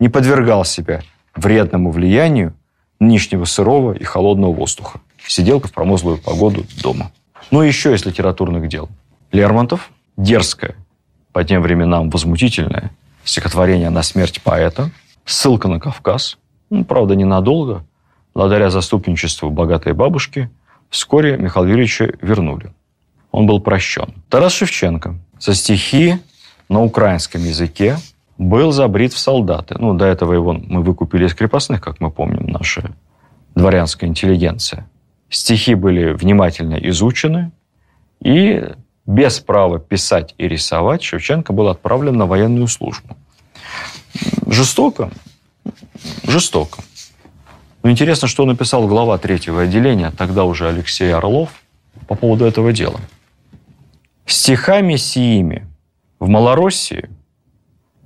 не 0.00 0.10
подвергал 0.10 0.66
себя 0.66 1.02
вредному 1.34 1.90
влиянию 1.90 2.54
нынешнего 3.00 3.44
сырого 3.44 3.92
и 3.92 4.04
холодного 4.04 4.52
воздуха. 4.52 5.00
Сидел 5.26 5.60
в 5.60 5.72
промозглую 5.72 6.18
погоду 6.18 6.66
дома. 6.82 7.12
Ну 7.50 7.62
и 7.62 7.68
еще 7.68 7.94
из 7.94 8.04
литературных 8.04 8.68
дел. 8.68 8.88
Лермонтов, 9.30 9.90
дерзкое, 10.16 10.74
по 11.32 11.44
тем 11.44 11.62
временам 11.62 12.10
возмутительное 12.10 12.90
стихотворение 13.24 13.90
«На 13.90 14.02
смерть 14.02 14.42
поэта», 14.42 14.90
ссылка 15.24 15.68
на 15.68 15.78
Кавказ, 15.78 16.36
ну, 16.70 16.84
правда, 16.84 17.14
ненадолго, 17.14 17.84
благодаря 18.34 18.70
заступничеству 18.70 19.50
богатой 19.50 19.92
бабушки, 19.92 20.50
вскоре 20.92 21.36
Михаила 21.38 21.66
Юрьевича 21.66 22.12
вернули. 22.20 22.72
Он 23.32 23.46
был 23.46 23.60
прощен. 23.60 24.14
Тарас 24.28 24.52
Шевченко 24.52 25.16
со 25.38 25.54
стихи 25.54 26.18
на 26.68 26.82
украинском 26.82 27.42
языке 27.42 27.96
был 28.38 28.72
забрит 28.72 29.12
в 29.14 29.18
солдаты. 29.18 29.74
Ну, 29.78 29.94
до 29.94 30.04
этого 30.04 30.34
его 30.34 30.52
мы 30.52 30.82
выкупили 30.82 31.26
из 31.26 31.34
крепостных, 31.34 31.80
как 31.80 32.00
мы 32.00 32.10
помним, 32.10 32.46
наша 32.46 32.92
дворянская 33.54 34.08
интеллигенция. 34.08 34.86
Стихи 35.30 35.74
были 35.74 36.12
внимательно 36.12 36.74
изучены, 36.74 37.52
и 38.20 38.62
без 39.06 39.40
права 39.40 39.78
писать 39.78 40.34
и 40.36 40.46
рисовать 40.46 41.02
Шевченко 41.02 41.54
был 41.54 41.68
отправлен 41.68 42.16
на 42.16 42.26
военную 42.26 42.68
службу. 42.68 43.16
Жестоко? 44.46 45.10
Жестоко. 46.24 46.82
Но 47.82 47.90
интересно, 47.90 48.28
что 48.28 48.44
написал 48.44 48.86
глава 48.86 49.18
третьего 49.18 49.62
отделения, 49.62 50.12
тогда 50.16 50.44
уже 50.44 50.68
Алексей 50.68 51.12
Орлов, 51.12 51.50
по 52.06 52.14
поводу 52.14 52.44
этого 52.44 52.72
дела. 52.72 53.00
Стихами 54.24 54.96
сиими 54.96 55.66
в 56.18 56.28
Малороссии 56.28 57.10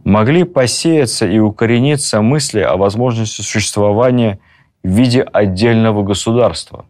могли 0.05 0.45
посеяться 0.45 1.27
и 1.27 1.39
укорениться 1.39 2.23
мысли 2.23 2.61
о 2.61 2.77
возможности 2.77 3.43
существования 3.43 4.39
в 4.83 4.89
виде 4.89 5.23
отдельного 5.23 6.03
государства, 6.03 6.87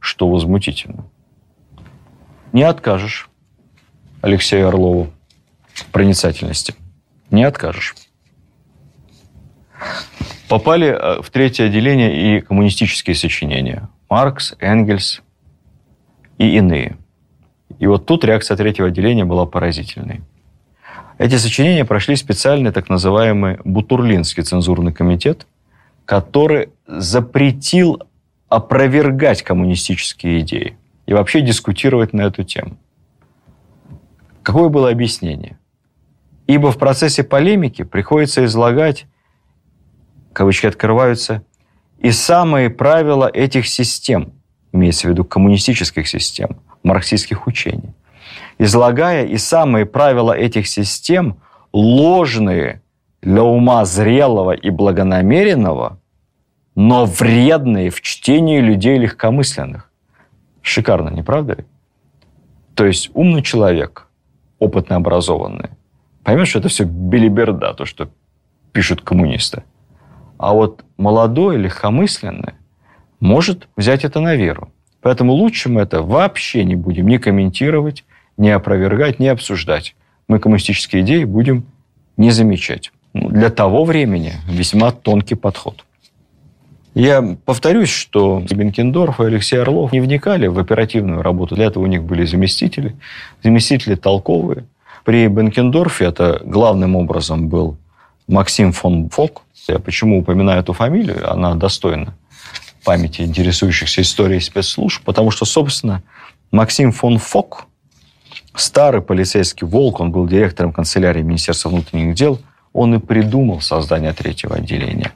что 0.00 0.28
возмутительно. 0.28 1.04
Не 2.52 2.62
откажешь 2.62 3.28
Алексею 4.22 4.68
Орлову 4.68 5.10
проницательности. 5.92 6.74
Не 7.30 7.44
откажешь. 7.44 7.94
Попали 10.54 10.86
э, 10.86 11.20
в 11.20 11.30
третье 11.30 11.64
отделение 11.64 12.38
и 12.38 12.40
коммунистические 12.40 13.16
сочинения. 13.16 13.88
Маркс, 14.08 14.54
Энгельс 14.60 15.20
и 16.38 16.56
иные. 16.56 16.96
И 17.80 17.88
вот 17.88 18.06
тут 18.06 18.24
реакция 18.24 18.56
третьего 18.56 18.86
отделения 18.86 19.24
была 19.24 19.46
поразительной. 19.46 20.20
Эти 21.18 21.38
сочинения 21.38 21.84
прошли 21.84 22.14
специальный 22.14 22.70
так 22.70 22.88
называемый 22.88 23.58
Бутурлинский 23.64 24.44
цензурный 24.44 24.92
комитет, 24.92 25.48
который 26.04 26.68
запретил 26.86 28.04
опровергать 28.48 29.42
коммунистические 29.42 30.38
идеи 30.42 30.76
и 31.06 31.14
вообще 31.14 31.40
дискутировать 31.40 32.12
на 32.12 32.22
эту 32.22 32.44
тему. 32.44 32.76
Какое 34.44 34.68
было 34.68 34.88
объяснение? 34.88 35.58
Ибо 36.46 36.70
в 36.70 36.78
процессе 36.78 37.24
полемики 37.24 37.82
приходится 37.82 38.44
излагать, 38.44 39.06
кавычки 40.34 40.66
открываются, 40.66 41.42
и 41.98 42.10
самые 42.10 42.68
правила 42.68 43.30
этих 43.32 43.66
систем, 43.66 44.34
имеется 44.72 45.08
в 45.08 45.10
виду 45.10 45.24
коммунистических 45.24 46.06
систем, 46.06 46.58
марксистских 46.82 47.46
учений 47.46 47.94
излагая 48.58 49.24
и 49.24 49.36
самые 49.36 49.86
правила 49.86 50.32
этих 50.32 50.66
систем 50.66 51.38
ложные 51.72 52.82
для 53.22 53.42
ума 53.42 53.84
зрелого 53.84 54.52
и 54.52 54.70
благонамеренного, 54.70 55.98
но 56.74 57.06
вредные 57.06 57.90
в 57.90 58.00
чтении 58.00 58.60
людей 58.60 58.98
легкомысленных. 58.98 59.90
Шикарно, 60.62 61.10
не 61.10 61.22
правда 61.22 61.54
ли? 61.54 61.64
То 62.74 62.86
есть 62.86 63.10
умный 63.14 63.42
человек, 63.42 64.08
опытно 64.58 64.96
образованный, 64.96 65.70
поймет, 66.22 66.48
что 66.48 66.58
это 66.58 66.68
все 66.68 66.84
белиберда, 66.84 67.74
то, 67.74 67.84
что 67.84 68.08
пишут 68.72 69.02
коммунисты. 69.02 69.62
А 70.44 70.52
вот 70.52 70.84
молодой, 70.98 71.56
легкомысленный 71.56 72.52
может 73.18 73.66
взять 73.76 74.04
это 74.04 74.20
на 74.20 74.36
веру. 74.36 74.70
Поэтому 75.00 75.32
лучше 75.32 75.70
мы 75.70 75.80
это 75.80 76.02
вообще 76.02 76.64
не 76.64 76.76
будем 76.76 77.08
ни 77.08 77.16
комментировать, 77.16 78.04
не 78.36 78.50
опровергать, 78.50 79.18
не 79.18 79.28
обсуждать. 79.28 79.96
Мы 80.28 80.38
коммунистические 80.38 81.00
идеи 81.00 81.24
будем 81.24 81.64
не 82.18 82.30
замечать. 82.30 82.92
Ну, 83.14 83.30
для 83.30 83.48
того 83.48 83.86
времени 83.86 84.34
весьма 84.46 84.90
тонкий 84.90 85.34
подход. 85.34 85.86
Я 86.92 87.38
повторюсь, 87.46 87.88
что 87.88 88.42
Бенкендорф 88.50 89.20
и 89.20 89.24
Алексей 89.24 89.58
Орлов 89.58 89.92
не 89.92 90.00
вникали 90.00 90.46
в 90.46 90.58
оперативную 90.58 91.22
работу. 91.22 91.54
Для 91.54 91.64
этого 91.64 91.84
у 91.84 91.86
них 91.86 92.02
были 92.02 92.26
заместители. 92.26 92.96
Заместители 93.42 93.94
толковые. 93.94 94.66
При 95.06 95.26
Бенкендорфе 95.26 96.04
это 96.04 96.42
главным 96.44 96.96
образом 96.96 97.48
был 97.48 97.78
Максим 98.28 98.72
фон 98.72 99.08
Фок. 99.08 99.43
Я 99.66 99.78
почему 99.78 100.18
упоминаю 100.18 100.60
эту 100.60 100.72
фамилию? 100.72 101.30
Она 101.30 101.54
достойна 101.54 102.14
памяти 102.84 103.22
интересующихся 103.22 104.02
историей 104.02 104.40
спецслужб, 104.40 105.02
потому 105.04 105.30
что, 105.30 105.44
собственно, 105.44 106.02
Максим 106.50 106.92
фон 106.92 107.18
Фок 107.18 107.66
старый 108.54 109.00
полицейский 109.00 109.66
волк, 109.66 110.00
он 110.00 110.12
был 110.12 110.26
директором 110.26 110.72
канцелярии 110.72 111.22
Министерства 111.22 111.70
внутренних 111.70 112.14
дел, 112.14 112.40
он 112.72 112.94
и 112.94 112.98
придумал 112.98 113.60
создание 113.60 114.12
третьего 114.12 114.56
отделения. 114.56 115.12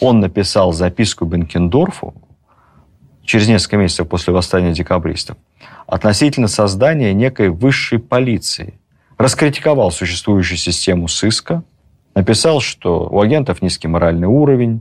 Он 0.00 0.20
написал 0.20 0.72
записку 0.72 1.24
Бенкендорфу 1.24 2.14
через 3.24 3.48
несколько 3.48 3.76
месяцев 3.76 4.08
после 4.08 4.32
восстания 4.32 4.72
декабристов 4.72 5.36
относительно 5.86 6.48
создания 6.48 7.12
некой 7.12 7.50
высшей 7.50 7.98
полиции. 7.98 8.74
Раскритиковал 9.16 9.92
существующую 9.92 10.58
систему 10.58 11.08
сыска, 11.08 11.62
написал, 12.14 12.60
что 12.60 13.08
у 13.10 13.20
агентов 13.20 13.62
низкий 13.62 13.88
моральный 13.88 14.28
уровень, 14.28 14.80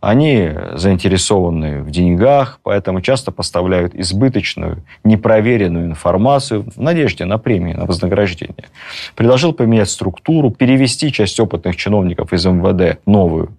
они 0.00 0.50
заинтересованы 0.74 1.82
в 1.82 1.90
деньгах, 1.90 2.60
поэтому 2.62 3.00
часто 3.00 3.32
поставляют 3.32 3.94
избыточную, 3.94 4.82
непроверенную 5.04 5.86
информацию 5.86 6.66
в 6.70 6.80
надежде 6.80 7.24
на 7.24 7.38
премии, 7.38 7.72
на 7.72 7.86
вознаграждение. 7.86 8.66
Предложил 9.14 9.52
поменять 9.52 9.88
структуру, 9.88 10.50
перевести 10.50 11.10
часть 11.10 11.40
опытных 11.40 11.76
чиновников 11.76 12.32
из 12.32 12.44
МВД 12.44 13.00
новую 13.06 13.56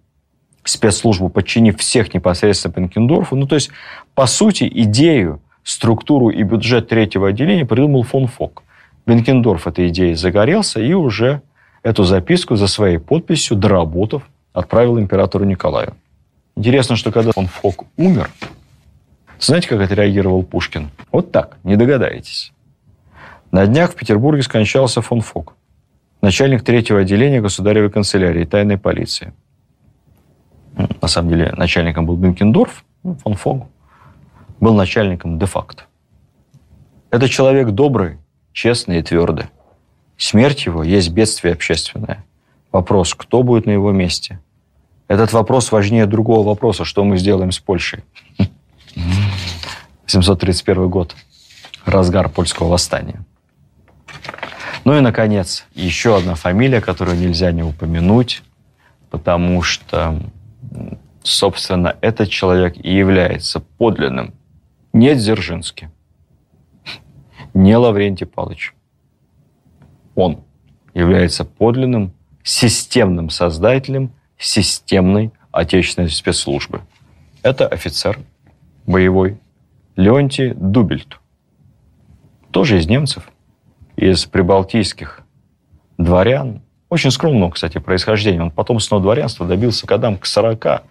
спецслужбу, 0.64 1.30
подчинив 1.30 1.78
всех 1.80 2.14
непосредственно 2.14 2.74
Пенкендорфу. 2.74 3.36
Ну, 3.36 3.48
то 3.48 3.56
есть, 3.56 3.72
по 4.14 4.28
сути, 4.28 4.70
идею, 4.72 5.42
структуру 5.64 6.30
и 6.30 6.44
бюджет 6.44 6.88
третьего 6.88 7.30
отделения 7.30 7.66
придумал 7.66 8.04
фон 8.04 8.28
Фок. 8.28 8.64
Бенкендорф 9.06 9.68
этой 9.68 9.88
идеей 9.88 10.16
загорелся 10.16 10.82
и 10.82 10.94
уже 10.94 11.42
эту 11.84 12.04
записку 12.04 12.56
за 12.56 12.68
своей 12.68 12.98
подписью, 12.98 13.58
доработав, 13.58 14.24
отправил 14.54 15.00
императору 15.00 15.46
Николаю. 15.46 15.96
Интересно, 16.56 16.96
что 16.96 17.12
когда 17.12 17.32
он 17.36 17.48
Фок 17.48 17.86
умер, 17.98 18.30
знаете, 19.40 19.68
как 19.68 19.82
отреагировал 19.82 20.44
Пушкин? 20.44 20.90
Вот 21.12 21.32
так, 21.32 21.58
не 21.64 21.76
догадаетесь. 21.76 22.52
На 23.52 23.66
днях 23.68 23.92
в 23.92 23.96
Петербурге 23.96 24.42
скончался 24.42 25.02
фон 25.02 25.22
Фок, 25.22 25.54
начальник 26.22 26.64
третьего 26.64 27.00
отделения 27.00 27.42
государевой 27.42 27.90
канцелярии 27.90 28.44
тайной 28.46 28.78
полиции. 28.78 29.34
На 31.02 31.08
самом 31.08 31.30
деле 31.30 31.54
начальником 31.56 32.06
был 32.06 32.18
Бенкендорф, 32.18 32.84
ну, 33.04 33.16
фон 33.16 33.36
Фок. 33.36 33.68
был 34.60 34.74
начальником 34.74 35.40
де-факто. 35.40 35.84
Это 37.10 37.30
человек 37.30 37.70
добрый, 37.70 38.18
честный 38.52 39.00
и 39.00 39.02
твердый. 39.02 39.46
Смерть 40.18 40.66
его 40.66 40.84
есть 40.84 41.12
бедствие 41.12 41.54
общественное. 41.54 42.26
Вопрос, 42.72 43.14
кто 43.14 43.44
будет 43.44 43.66
на 43.66 43.72
его 43.72 43.92
месте? 43.92 44.40
Этот 45.08 45.32
вопрос 45.32 45.72
важнее 45.72 46.06
другого 46.06 46.46
вопроса, 46.46 46.84
что 46.84 47.04
мы 47.04 47.18
сделаем 47.18 47.52
с 47.52 47.60
Польшей. 47.60 48.04
731 50.08 50.90
год. 50.90 51.16
Разгар 51.86 52.30
польского 52.30 52.70
восстания. 52.70 53.24
Ну 54.84 54.98
и, 54.98 55.02
наконец, 55.02 55.66
еще 55.74 56.18
одна 56.18 56.36
фамилия, 56.36 56.82
которую 56.82 57.18
нельзя 57.18 57.52
не 57.52 57.64
упомянуть, 57.64 58.42
потому 59.10 59.62
что, 59.62 60.20
собственно, 61.24 61.96
этот 62.02 62.30
человек 62.30 62.76
и 62.78 62.94
является 62.94 63.60
подлинным 63.60 64.34
не 64.94 65.14
Дзержинский, 65.16 65.90
не 67.54 67.76
Лаврентий 67.76 68.26
Павлович. 68.26 68.74
Он 70.18 70.44
является 70.96 71.46
подлинным 71.46 72.12
системным 72.44 73.30
создателем 73.30 74.12
системной 74.40 75.32
отечественной 75.52 76.10
спецслужбы. 76.10 76.82
Это 77.44 77.68
офицер 77.68 78.18
боевой 78.88 79.40
Леонтий 79.96 80.54
Дубельт. 80.56 81.20
Тоже 82.50 82.80
из 82.80 82.88
немцев, 82.88 83.30
из 83.96 84.26
прибалтийских 84.26 85.22
дворян. 86.00 86.64
Очень 86.90 87.12
скромного, 87.12 87.52
кстати, 87.52 87.78
происхождения. 87.78 88.42
Он 88.42 88.50
потомственного 88.50 89.04
дворянства 89.04 89.46
добился 89.46 89.86
годам 89.86 90.18
к 90.18 90.26
40 90.26 90.82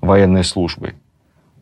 военной 0.00 0.42
службы. 0.42 0.94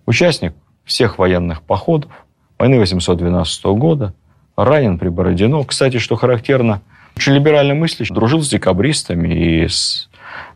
Участник 0.07 0.54
всех 0.85 1.18
военных 1.18 1.62
походов 1.62 2.12
войны 2.59 2.78
812 2.78 3.64
года, 3.64 4.14
ранен 4.57 5.00
при 5.00 5.09
Бородино. 5.09 5.64
Кстати, 5.64 5.98
что 5.98 6.14
характерно, 6.14 6.81
очень 7.18 7.33
либерально 7.33 7.74
мыслящий, 7.74 8.14
дружил 8.14 8.42
с 8.42 8.48
декабристами 8.48 9.35
и 9.35 9.66
с 9.66 10.09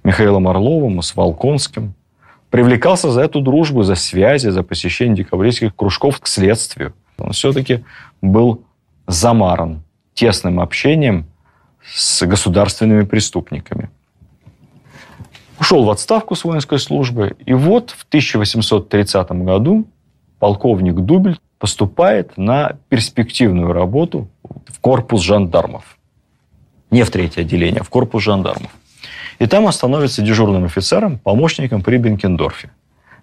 Михаилом 0.04 0.46
Орловым, 0.46 1.00
и 1.00 1.02
с 1.02 1.16
Волконским. 1.16 1.94
Привлекался 2.50 3.10
за 3.10 3.22
эту 3.22 3.40
дружбу, 3.40 3.82
за 3.82 3.96
связи, 3.96 4.48
за 4.48 4.62
посещение 4.62 5.16
декабристских 5.16 5.74
кружков 5.74 6.20
к 6.20 6.28
следствию. 6.28 6.94
Он 7.18 7.32
все-таки 7.32 7.84
был 8.20 8.62
замаран 9.08 9.82
тесным 10.14 10.60
общением 10.60 11.26
с 11.84 12.24
государственными 12.24 13.02
преступниками. 13.06 13.90
Ушел 15.58 15.82
в 15.82 15.90
отставку 15.90 16.36
с 16.36 16.44
воинской 16.44 16.78
службы, 16.78 17.34
и 17.44 17.54
вот 17.54 17.90
в 17.90 18.04
1830 18.04 19.32
году 19.32 19.88
полковник 20.38 20.94
Дубель 20.94 21.40
поступает 21.58 22.36
на 22.36 22.76
перспективную 22.88 23.72
работу 23.72 24.28
в 24.44 24.78
корпус 24.78 25.22
жандармов. 25.22 25.98
Не 26.92 27.04
в 27.04 27.10
третье 27.10 27.40
отделение, 27.40 27.80
а 27.80 27.84
в 27.84 27.88
корпус 27.88 28.22
жандармов. 28.22 28.70
И 29.38 29.46
там 29.46 29.64
он 29.64 29.72
становится 29.72 30.20
дежурным 30.20 30.64
офицером, 30.64 31.18
помощником 31.18 31.82
при 31.82 31.96
Бенкендорфе. 31.96 32.70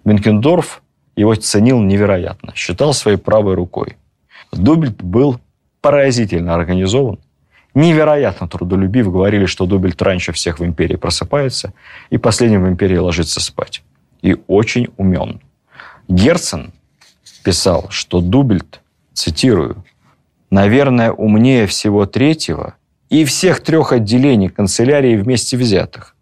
Бенкендорф 0.04 0.82
его 1.14 1.36
ценил 1.36 1.80
невероятно, 1.80 2.52
считал 2.56 2.92
своей 2.92 3.16
правой 3.16 3.54
рукой. 3.54 3.96
Дубельт 4.52 5.02
был 5.04 5.40
поразительно 5.80 6.54
организован, 6.54 7.20
невероятно 7.72 8.48
трудолюбив. 8.48 9.06
Говорили, 9.06 9.46
что 9.46 9.66
Дубельт 9.66 10.02
раньше 10.02 10.32
всех 10.32 10.58
в 10.58 10.64
империи 10.64 10.96
просыпается 10.96 11.72
и 12.10 12.18
последним 12.18 12.64
в 12.64 12.68
империи 12.68 12.96
ложится 12.96 13.40
спать. 13.40 13.84
И 14.20 14.36
очень 14.48 14.88
умен. 14.96 15.40
Герцен 16.08 16.72
писал, 17.44 17.86
что 17.90 18.20
Дубельт, 18.20 18.80
цитирую, 19.12 19.84
«наверное, 20.50 21.12
умнее 21.12 21.68
всего 21.68 22.04
третьего 22.06 22.74
и 23.10 23.24
всех 23.24 23.60
трех 23.60 23.92
отделений 23.92 24.48
канцелярии 24.48 25.16
вместе 25.16 25.56
взятых». 25.58 26.16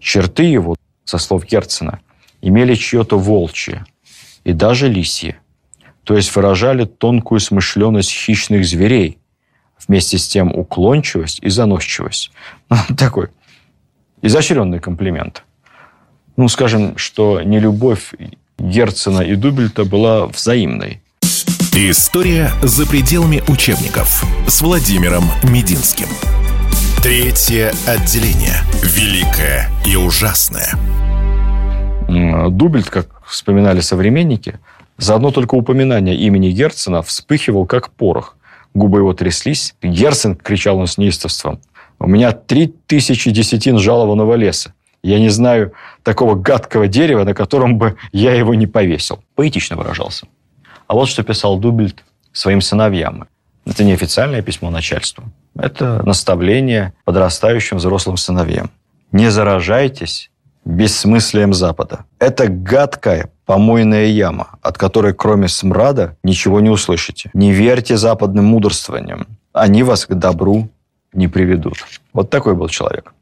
Черты 0.00 0.42
его, 0.42 0.74
со 1.04 1.18
слов 1.18 1.44
Герцена, 1.46 2.00
имели 2.40 2.74
чье-то 2.74 3.18
волчье 3.18 3.84
и 4.42 4.52
даже 4.52 4.88
лисье, 4.88 5.36
то 6.02 6.16
есть 6.16 6.34
выражали 6.34 6.84
тонкую 6.84 7.38
смышленность 7.38 8.10
хищных 8.10 8.64
зверей, 8.66 9.18
вместе 9.86 10.18
с 10.18 10.26
тем 10.26 10.52
уклончивость 10.52 11.38
и 11.42 11.48
заносчивость. 11.48 12.32
Такой 12.98 13.28
изощренный 14.22 14.78
комплимент. 14.78 15.44
Ну, 16.36 16.48
скажем, 16.48 16.96
что 16.96 17.42
не 17.42 17.58
любовь 17.58 18.14
Герцена 18.58 19.20
и 19.20 19.34
Дубельта 19.34 19.84
была 19.84 20.26
взаимной. 20.26 21.02
История 21.74 22.50
за 22.60 22.86
пределами 22.86 23.42
учебников 23.48 24.24
с 24.46 24.60
Владимиром 24.60 25.24
Мединским. 25.42 26.06
Третье 27.02 27.72
отделение. 27.86 28.58
Великое 28.82 29.70
и 29.86 29.96
ужасное. 29.96 30.74
Дубельт, 32.50 32.90
как 32.90 33.22
вспоминали 33.24 33.80
современники, 33.80 34.60
за 34.98 35.14
одно 35.14 35.30
только 35.30 35.54
упоминание 35.54 36.14
имени 36.14 36.50
Герцена 36.50 37.00
вспыхивал 37.00 37.64
как 37.64 37.88
порох. 37.88 38.36
Губы 38.74 38.98
его 38.98 39.14
тряслись. 39.14 39.74
Герцен, 39.80 40.36
кричал 40.36 40.76
он 40.76 40.86
с 40.86 40.98
неистовством, 40.98 41.58
у 41.98 42.06
меня 42.06 42.32
три 42.32 42.66
тысячи 42.66 43.30
десятин 43.30 43.78
жалованного 43.78 44.34
леса. 44.34 44.74
Я 45.02 45.18
не 45.18 45.30
знаю 45.30 45.72
такого 46.02 46.34
гадкого 46.34 46.86
дерева, 46.86 47.24
на 47.24 47.32
котором 47.32 47.78
бы 47.78 47.96
я 48.12 48.34
его 48.34 48.54
не 48.54 48.66
повесил. 48.66 49.20
Поэтично 49.36 49.76
выражался. 49.76 50.26
А 50.86 50.94
вот 50.94 51.08
что 51.08 51.22
писал 51.22 51.58
Дубельт 51.58 52.04
своим 52.32 52.60
сыновьям. 52.60 53.26
Это 53.64 53.84
не 53.84 53.92
официальное 53.92 54.42
письмо 54.42 54.70
начальству. 54.70 55.24
Это 55.54 56.02
наставление 56.04 56.92
подрастающим 57.04 57.76
взрослым 57.76 58.16
сыновьям. 58.16 58.70
Не 59.12 59.30
заражайтесь 59.30 60.30
бессмыслием 60.64 61.52
Запада. 61.52 62.04
Это 62.18 62.48
гадкая 62.48 63.30
помойная 63.44 64.06
яма, 64.06 64.58
от 64.62 64.78
которой 64.78 65.12
кроме 65.12 65.48
смрада 65.48 66.16
ничего 66.22 66.60
не 66.60 66.70
услышите. 66.70 67.30
Не 67.34 67.52
верьте 67.52 67.96
западным 67.96 68.46
мудрствованиям. 68.46 69.26
Они 69.52 69.82
вас 69.82 70.06
к 70.06 70.14
добру 70.14 70.68
не 71.12 71.28
приведут. 71.28 71.74
Вот 72.12 72.30
такой 72.30 72.54
был 72.54 72.68
человек. 72.68 73.12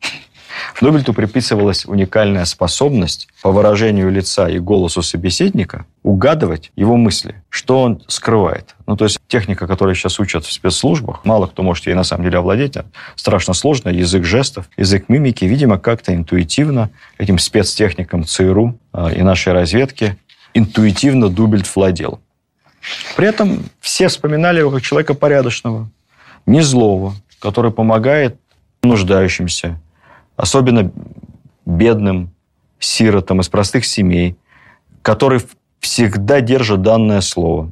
Нобельту 0.80 1.12
приписывалась 1.12 1.84
уникальная 1.86 2.44
способность 2.44 3.28
по 3.42 3.50
выражению 3.50 4.10
лица 4.10 4.48
и 4.48 4.58
голосу 4.58 5.02
собеседника 5.02 5.86
угадывать 6.02 6.72
его 6.76 6.96
мысли, 6.96 7.42
что 7.48 7.82
он 7.82 8.02
скрывает. 8.08 8.74
Ну, 8.86 8.96
то 8.96 9.04
есть 9.04 9.18
техника, 9.28 9.66
которую 9.66 9.94
сейчас 9.94 10.18
учат 10.18 10.44
в 10.44 10.52
спецслужбах, 10.52 11.24
мало 11.24 11.46
кто 11.46 11.62
может 11.62 11.86
ей 11.86 11.94
на 11.94 12.04
самом 12.04 12.24
деле 12.24 12.38
овладеть, 12.38 12.76
страшно 13.16 13.54
сложно, 13.54 13.90
язык 13.90 14.24
жестов, 14.24 14.68
язык 14.76 15.08
мимики, 15.08 15.44
видимо, 15.44 15.78
как-то 15.78 16.14
интуитивно 16.14 16.90
этим 17.18 17.38
спецтехникам 17.38 18.24
ЦРУ 18.24 18.78
э, 18.92 19.16
и 19.16 19.22
нашей 19.22 19.52
разведки 19.52 20.16
интуитивно 20.54 21.28
Дубельт 21.28 21.70
владел. 21.74 22.20
При 23.16 23.28
этом 23.28 23.64
все 23.80 24.08
вспоминали 24.08 24.60
его 24.60 24.70
как 24.70 24.82
человека 24.82 25.14
порядочного, 25.14 25.90
не 26.46 26.62
злого, 26.62 27.14
который 27.38 27.70
помогает 27.70 28.36
нуждающимся, 28.82 29.80
особенно 30.40 30.90
бедным 31.66 32.30
сиротам 32.78 33.40
из 33.40 33.48
простых 33.48 33.84
семей, 33.84 34.36
которые 35.02 35.42
всегда 35.80 36.40
держат 36.40 36.82
данное 36.82 37.20
слово, 37.20 37.70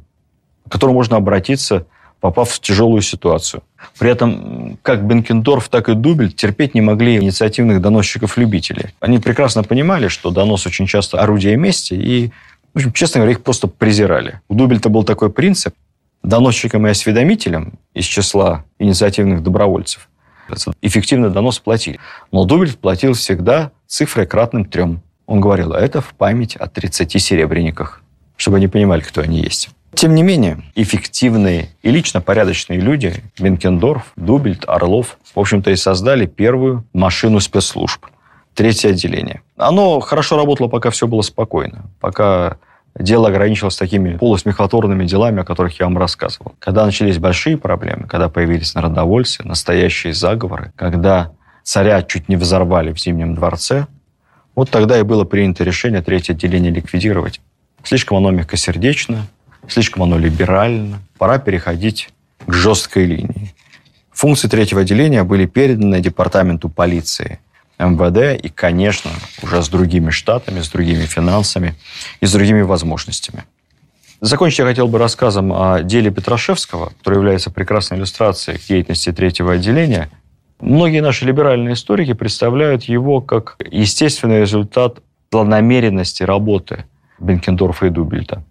к 0.67 0.71
которому 0.71 0.95
можно 0.95 1.17
обратиться, 1.17 1.85
попав 2.19 2.51
в 2.51 2.59
тяжелую 2.59 3.01
ситуацию. 3.01 3.63
При 3.97 4.11
этом 4.11 4.77
как 4.81 5.05
Бенкендорф, 5.05 5.69
так 5.69 5.89
и 5.89 5.93
Дубель 5.93 6.33
терпеть 6.33 6.75
не 6.75 6.81
могли 6.81 7.17
инициативных 7.17 7.81
доносчиков-любителей. 7.81 8.93
Они 8.99 9.19
прекрасно 9.19 9.63
понимали, 9.63 10.07
что 10.09 10.29
донос 10.29 10.67
очень 10.67 10.85
часто 10.85 11.19
орудие 11.19 11.55
мести, 11.55 11.93
и, 11.93 12.31
в 12.73 12.77
общем, 12.77 12.93
честно 12.93 13.19
говоря, 13.19 13.31
их 13.31 13.41
просто 13.41 13.67
презирали. 13.67 14.41
У 14.47 14.53
Дубельта 14.53 14.89
был 14.89 15.03
такой 15.03 15.31
принцип. 15.31 15.73
Доносчикам 16.21 16.85
и 16.85 16.89
осведомителям 16.89 17.73
из 17.93 18.03
числа 18.03 18.65
инициативных 18.77 19.41
добровольцев 19.41 20.08
эффективно 20.81 21.29
донос 21.29 21.59
платили. 21.59 21.99
Но 22.31 22.45
Дубель 22.45 22.75
платил 22.75 23.13
всегда 23.13 23.71
цифрой 23.87 24.25
кратным 24.25 24.65
трем. 24.65 25.01
Он 25.25 25.41
говорил, 25.41 25.73
а 25.73 25.79
это 25.79 26.01
в 26.01 26.13
память 26.13 26.55
о 26.55 26.67
30 26.67 27.21
серебряниках, 27.21 28.01
чтобы 28.35 28.57
они 28.57 28.67
понимали, 28.67 29.01
кто 29.01 29.21
они 29.21 29.41
есть. 29.41 29.69
Тем 29.93 30.13
не 30.15 30.23
менее, 30.23 30.61
эффективные 30.75 31.69
и 31.81 31.91
лично 31.91 32.21
порядочные 32.21 32.79
люди, 32.79 33.23
Бенкендорф, 33.39 34.13
Дубельт, 34.15 34.65
Орлов, 34.67 35.17
в 35.33 35.39
общем-то, 35.39 35.71
и 35.71 35.75
создали 35.75 36.25
первую 36.25 36.85
машину 36.93 37.39
спецслужб. 37.39 38.05
Третье 38.53 38.89
отделение. 38.89 39.41
Оно 39.57 39.99
хорошо 39.99 40.37
работало, 40.37 40.67
пока 40.67 40.89
все 40.89 41.07
было 41.07 41.21
спокойно. 41.21 41.85
Пока 41.99 42.57
дело 42.99 43.29
ограничилось 43.29 43.77
такими 43.77 44.17
полусмехотворными 44.17 45.05
делами, 45.05 45.41
о 45.41 45.45
которых 45.45 45.79
я 45.79 45.85
вам 45.85 45.97
рассказывал. 45.97 46.53
Когда 46.59 46.85
начались 46.85 47.17
большие 47.17 47.57
проблемы, 47.57 48.07
когда 48.07 48.29
появились 48.29 48.75
народовольцы, 48.75 49.43
настоящие 49.43 50.13
заговоры, 50.13 50.73
когда 50.75 51.31
царя 51.63 52.03
чуть 52.03 52.29
не 52.29 52.35
взорвали 52.35 52.91
в 52.91 52.99
Зимнем 52.99 53.35
дворце, 53.35 53.87
вот 54.55 54.69
тогда 54.69 54.99
и 54.99 55.03
было 55.03 55.23
принято 55.23 55.63
решение 55.63 56.01
третье 56.01 56.33
отделение 56.33 56.71
ликвидировать. 56.71 57.39
Слишком 57.83 58.17
оно 58.17 58.31
мягкосердечно, 58.31 59.27
слишком 59.67 60.03
оно 60.03 60.17
либерально, 60.17 60.99
пора 61.17 61.37
переходить 61.39 62.09
к 62.45 62.53
жесткой 62.53 63.05
линии. 63.05 63.53
Функции 64.11 64.49
третьего 64.49 64.81
отделения 64.81 65.23
были 65.23 65.45
переданы 65.45 66.01
департаменту 66.01 66.67
полиции 66.67 67.39
МВД 67.79 68.43
и, 68.43 68.49
конечно, 68.49 69.11
уже 69.41 69.63
с 69.63 69.69
другими 69.69 70.09
штатами, 70.09 70.59
с 70.59 70.69
другими 70.69 71.05
финансами 71.05 71.75
и 72.19 72.25
с 72.25 72.31
другими 72.31 72.61
возможностями. 72.61 73.45
Закончить 74.21 74.59
я 74.59 74.65
хотел 74.65 74.89
бы 74.89 74.97
рассказом 74.97 75.53
о 75.53 75.81
деле 75.81 76.11
Петрашевского, 76.11 76.91
который 76.99 77.15
является 77.15 77.51
прекрасной 77.51 77.97
иллюстрацией 77.97 78.57
к 78.57 78.67
деятельности 78.67 79.13
третьего 79.13 79.53
отделения. 79.53 80.09
Многие 80.59 80.99
наши 80.99 81.23
либеральные 81.25 81.75
историки 81.75 82.11
представляют 82.13 82.83
его 82.83 83.21
как 83.21 83.55
естественный 83.71 84.41
результат 84.41 84.99
планомеренности 85.29 86.23
работы 86.23 86.85
Бенкендорфа 87.19 87.85
и 87.85 87.89
Дубельта. 87.89 88.43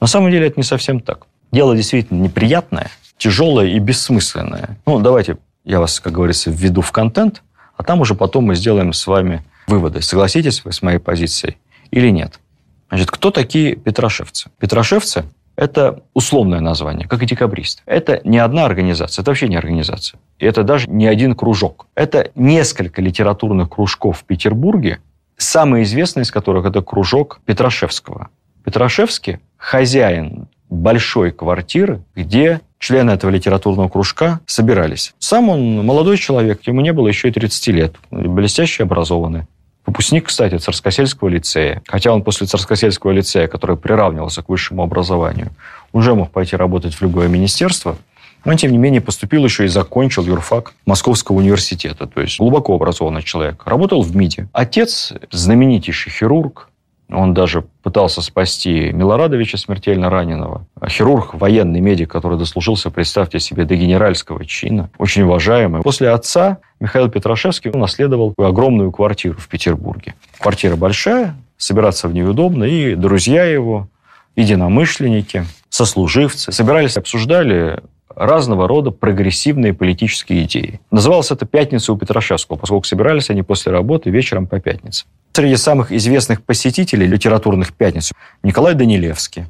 На 0.00 0.06
самом 0.06 0.30
деле 0.30 0.46
это 0.46 0.60
не 0.60 0.64
совсем 0.64 1.00
так. 1.00 1.26
Дело 1.50 1.74
действительно 1.74 2.22
неприятное, 2.22 2.90
тяжелое 3.18 3.66
и 3.66 3.78
бессмысленное. 3.80 4.78
Ну, 4.86 5.00
давайте 5.00 5.38
я 5.64 5.80
вас, 5.80 5.98
как 5.98 6.12
говорится, 6.12 6.50
введу 6.50 6.82
в 6.82 6.92
контент, 6.92 7.42
а 7.76 7.82
там 7.82 8.00
уже 8.00 8.14
потом 8.14 8.44
мы 8.44 8.54
сделаем 8.54 8.92
с 8.92 9.06
вами 9.06 9.42
выводы. 9.66 10.02
Согласитесь 10.02 10.64
вы 10.64 10.72
с 10.72 10.82
моей 10.82 10.98
позицией 10.98 11.58
или 11.90 12.10
нет? 12.10 12.40
Значит, 12.88 13.10
кто 13.10 13.30
такие 13.30 13.76
петрошевцы? 13.76 14.50
Петрошевцы– 14.58 15.24
это 15.56 16.02
условное 16.14 16.60
название, 16.60 17.08
как 17.08 17.22
и 17.22 17.26
декабристы. 17.26 17.82
Это 17.86 18.20
не 18.24 18.38
одна 18.38 18.64
организация, 18.64 19.22
это 19.22 19.30
вообще 19.30 19.48
не 19.48 19.56
организация. 19.56 20.20
И 20.38 20.46
это 20.46 20.62
даже 20.62 20.88
не 20.88 21.06
один 21.06 21.34
кружок. 21.34 21.86
Это 21.94 22.30
несколько 22.34 23.02
литературных 23.02 23.70
кружков 23.70 24.18
в 24.18 24.24
Петербурге, 24.24 25.00
самый 25.36 25.82
известный 25.82 26.22
из 26.22 26.30
которых– 26.30 26.64
это 26.66 26.82
кружок 26.82 27.40
Петрошевского. 27.44 28.28
Петрошевский– 28.64 29.38
хозяин 29.56 30.48
большой 30.68 31.32
квартиры, 31.32 32.02
где 32.14 32.60
члены 32.78 33.12
этого 33.12 33.30
литературного 33.30 33.88
кружка 33.88 34.40
собирались. 34.46 35.14
Сам 35.18 35.48
он 35.48 35.84
молодой 35.84 36.18
человек, 36.18 36.66
ему 36.66 36.80
не 36.80 36.92
было 36.92 37.08
еще 37.08 37.28
и 37.28 37.32
30 37.32 37.66
лет, 37.68 37.96
блестяще 38.10 38.84
образованный. 38.84 39.44
Выпускник, 39.86 40.26
кстати, 40.26 40.56
Царскосельского 40.58 41.28
лицея. 41.28 41.80
Хотя 41.86 42.12
он 42.12 42.22
после 42.22 42.46
Царскосельского 42.46 43.12
лицея, 43.12 43.46
который 43.46 43.76
приравнивался 43.76 44.42
к 44.42 44.48
высшему 44.48 44.82
образованию, 44.82 45.50
уже 45.92 46.14
мог 46.14 46.32
пойти 46.32 46.56
работать 46.56 46.94
в 46.94 47.02
любое 47.02 47.28
министерство, 47.28 47.96
он, 48.44 48.56
тем 48.56 48.70
не 48.70 48.78
менее, 48.78 49.00
поступил 49.00 49.44
еще 49.44 49.64
и 49.64 49.68
закончил 49.68 50.24
юрфак 50.24 50.74
Московского 50.86 51.36
университета. 51.36 52.06
То 52.06 52.20
есть 52.20 52.38
глубоко 52.38 52.74
образованный 52.74 53.22
человек. 53.22 53.62
Работал 53.66 54.02
в 54.02 54.14
МИДе. 54.14 54.48
Отец– 54.52 55.12
знаменитейший 55.32 56.12
хирург, 56.12 56.68
он 57.08 57.34
даже 57.34 57.64
пытался 57.82 58.20
спасти 58.20 58.90
Милорадовича, 58.92 59.58
смертельно 59.58 60.10
раненого. 60.10 60.66
А 60.80 60.88
хирург, 60.88 61.34
военный 61.34 61.80
медик, 61.80 62.10
который 62.10 62.38
дослужился, 62.38 62.90
представьте 62.90 63.38
себе, 63.38 63.64
до 63.64 63.76
генеральского 63.76 64.44
чина. 64.44 64.90
Очень 64.98 65.22
уважаемый. 65.22 65.82
После 65.82 66.10
отца 66.10 66.58
Михаил 66.80 67.08
Петрашевский 67.08 67.70
наследовал 67.70 68.34
огромную 68.36 68.90
квартиру 68.90 69.38
в 69.38 69.48
Петербурге. 69.48 70.14
Квартира 70.38 70.76
большая, 70.76 71.36
собираться 71.56 72.08
в 72.08 72.14
ней 72.14 72.24
удобно, 72.24 72.64
и 72.64 72.94
друзья 72.94 73.44
его, 73.44 73.88
единомышленники, 74.34 75.44
сослуживцы 75.68 76.52
собирались, 76.52 76.96
обсуждали 76.96 77.82
разного 78.16 78.66
рода 78.66 78.90
прогрессивные 78.90 79.74
политические 79.74 80.44
идеи. 80.44 80.80
Называлось 80.90 81.30
это 81.30 81.44
«Пятница 81.46 81.92
у 81.92 81.98
Петрашевского», 81.98 82.56
поскольку 82.56 82.84
собирались 82.84 83.30
они 83.30 83.42
после 83.42 83.70
работы 83.70 84.10
вечером 84.10 84.46
по 84.46 84.58
пятницам. 84.58 85.06
Среди 85.32 85.56
самых 85.56 85.92
известных 85.92 86.42
посетителей 86.42 87.06
литературных 87.06 87.74
пятниц 87.74 88.12
Николай 88.42 88.74
Данилевский, 88.74 89.44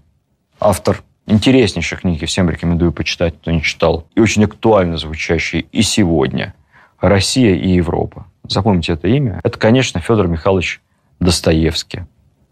автор 0.59 1.03
интереснейших 1.27 2.01
книги, 2.01 2.25
всем 2.25 2.51
рекомендую 2.51 2.93
почитать, 2.93 3.37
кто 3.37 3.53
не 3.53 3.63
читал, 3.63 4.09
и 4.17 4.21
очень 4.21 4.45
актуально 4.45 4.97
звучащие 4.99 5.63
и 5.71 5.83
сегодня 5.83 6.55
«Россия 7.01 7.55
и 7.55 7.69
Европа». 7.69 8.27
Запомните 8.49 8.95
это 8.95 9.07
имя. 9.07 9.41
Это, 9.45 9.59
конечно, 9.59 10.01
Федор 10.01 10.27
Михайлович 10.27 10.81
Достоевский. 11.21 12.03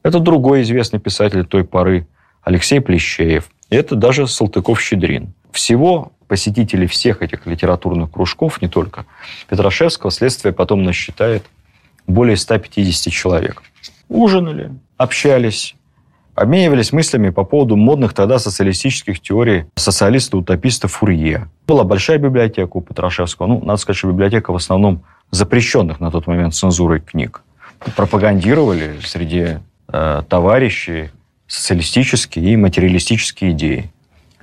Это 0.05 0.21
другой 0.21 0.63
известный 0.63 1.01
писатель 1.01 1.45
той 1.45 1.65
поры 1.65 2.07
Алексей 2.43 2.81
Плещеев. 2.81 3.49
И 3.71 3.77
это 3.77 3.97
даже 3.97 4.27
Салтыков-Щедрин. 4.27 5.33
Всего 5.55 6.11
посетителей 6.27 6.89
всех 6.89 7.23
этих 7.23 7.47
литературных 7.47 8.11
кружков, 8.11 8.61
не 8.61 8.67
только 8.67 9.07
Петрашевского, 9.49 10.11
следствие 10.11 10.53
потом 10.53 10.83
насчитает 10.83 11.45
более 12.09 12.37
150 12.37 13.13
человек. 13.13 13.63
Ужинали, 14.09 14.73
общались, 14.97 15.77
обменивались 16.35 16.93
мыслями 16.93 17.31
по 17.31 17.45
поводу 17.45 17.77
модных 17.77 18.15
тогда 18.15 18.41
социалистических 18.41 19.21
теорий 19.21 19.67
социалиста-утописта 19.77 20.89
Фурье. 20.89 21.49
Была 21.69 21.85
большая 21.85 22.19
библиотека 22.19 22.77
у 22.77 22.81
Петрашевского. 22.81 23.47
Ну, 23.47 23.65
надо 23.65 23.77
сказать, 23.77 23.99
что 23.99 24.09
библиотека 24.09 24.53
в 24.53 24.57
основном 24.57 25.05
запрещенных 25.31 26.01
на 26.01 26.11
тот 26.11 26.27
момент 26.27 26.57
цензурой 26.57 27.01
книг. 27.01 27.43
Пропагандировали 27.95 28.99
среди 29.05 29.59
э, 29.87 30.23
товарищей 30.29 31.11
социалистические 31.47 32.55
и 32.55 32.57
материалистические 32.57 33.53
идеи. 33.53 33.94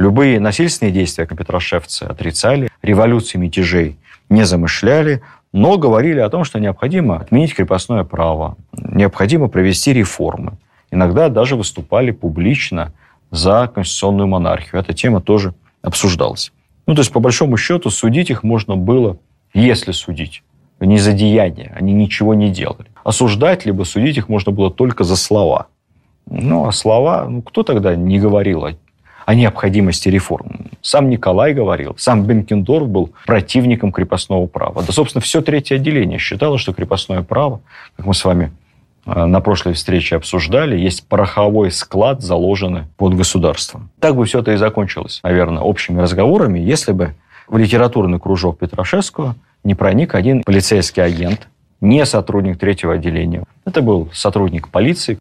Любые 0.02 0.40
насильственные 0.40 0.92
действия 0.92 1.28
Петрошевцы 1.28 2.06
отрицали, 2.06 2.72
революции, 2.82 3.38
мятежей 3.38 3.98
не 4.30 4.46
замышляли, 4.46 5.22
но 5.54 5.78
говорили 5.78 6.20
о 6.22 6.30
том, 6.30 6.44
что 6.44 6.60
необходимо 6.60 7.18
отменить 7.18 7.54
крепостное 7.54 8.04
право, 8.04 8.58
необходимо 8.74 9.48
провести 9.48 9.94
реформы. 9.94 10.54
Иногда 10.90 11.30
даже 11.30 11.56
выступали 11.56 12.10
публично 12.10 12.94
за 13.30 13.72
конституционную 13.72 14.26
монархию. 14.26 14.82
Эта 14.82 14.94
тема 14.94 15.22
тоже 15.22 15.54
обсуждалась. 15.84 16.52
Ну, 16.88 16.96
то 16.96 17.02
есть, 17.02 17.12
по 17.12 17.20
большому 17.20 17.56
счету, 17.58 17.92
судить 17.92 18.32
их 18.32 18.42
можно 18.42 18.76
было, 18.76 19.18
если 19.54 19.92
судить, 19.92 20.42
не 20.80 20.98
за 20.98 21.14
деяния, 21.14 21.76
они 21.80 21.94
ничего 21.94 22.34
не 22.34 22.50
делали. 22.50 22.88
Осуждать 23.04 23.68
либо 23.68 23.84
судить 23.84 24.18
их 24.18 24.30
можно 24.30 24.52
было 24.52 24.72
только 24.72 25.04
за 25.04 25.16
слова. 25.16 25.68
Ну, 26.26 26.66
а 26.66 26.72
слова, 26.72 27.28
ну, 27.30 27.44
кто 27.44 27.62
тогда 27.62 27.96
не 27.96 28.18
говорил 28.18 28.66
о 28.66 28.74
о 29.26 29.36
необходимости 29.36 30.10
реформ. 30.10 30.72
Сам 30.82 31.10
Николай 31.10 31.54
говорил, 31.54 31.96
сам 31.98 32.26
Бенкендорф 32.26 32.88
был 32.88 33.12
противником 33.26 33.92
крепостного 33.92 34.48
права. 34.48 34.84
Да, 34.84 34.92
собственно, 34.92 35.22
все 35.22 35.42
третье 35.42 35.76
отделение 35.76 36.20
считало, 36.20 36.58
что 36.58 36.74
крепостное 36.74 37.22
право, 37.22 37.62
как 37.98 38.06
мы 38.06 38.14
с 38.14 38.26
вами 38.26 38.52
э, 39.06 39.26
на 39.26 39.42
прошлой 39.42 39.74
встрече 39.74 40.16
обсуждали, 40.16 40.78
есть 40.78 41.08
пороховой 41.08 41.72
склад, 41.72 42.22
заложенный 42.22 42.84
под 42.98 43.16
государством. 43.16 43.90
Так 44.00 44.16
бы 44.16 44.26
все 44.26 44.40
это 44.40 44.54
и 44.54 44.58
закончилось, 44.58 45.20
наверное, 45.24 45.62
общими 45.62 46.00
разговорами, 46.02 46.60
если 46.60 46.92
бы 46.92 47.16
в 47.48 47.58
литературный 47.58 48.20
кружок 48.20 48.60
Петрашевского 48.60 49.36
не 49.64 49.76
проник 49.76 50.16
один 50.16 50.42
полицейский 50.44 51.04
агент, 51.04 51.48
не 51.82 52.06
сотрудник 52.06 52.58
третьего 52.58 52.94
отделения. 52.94 53.44
Это 53.66 53.82
был 53.82 54.10
сотрудник 54.14 54.70
полиции. 54.70 55.20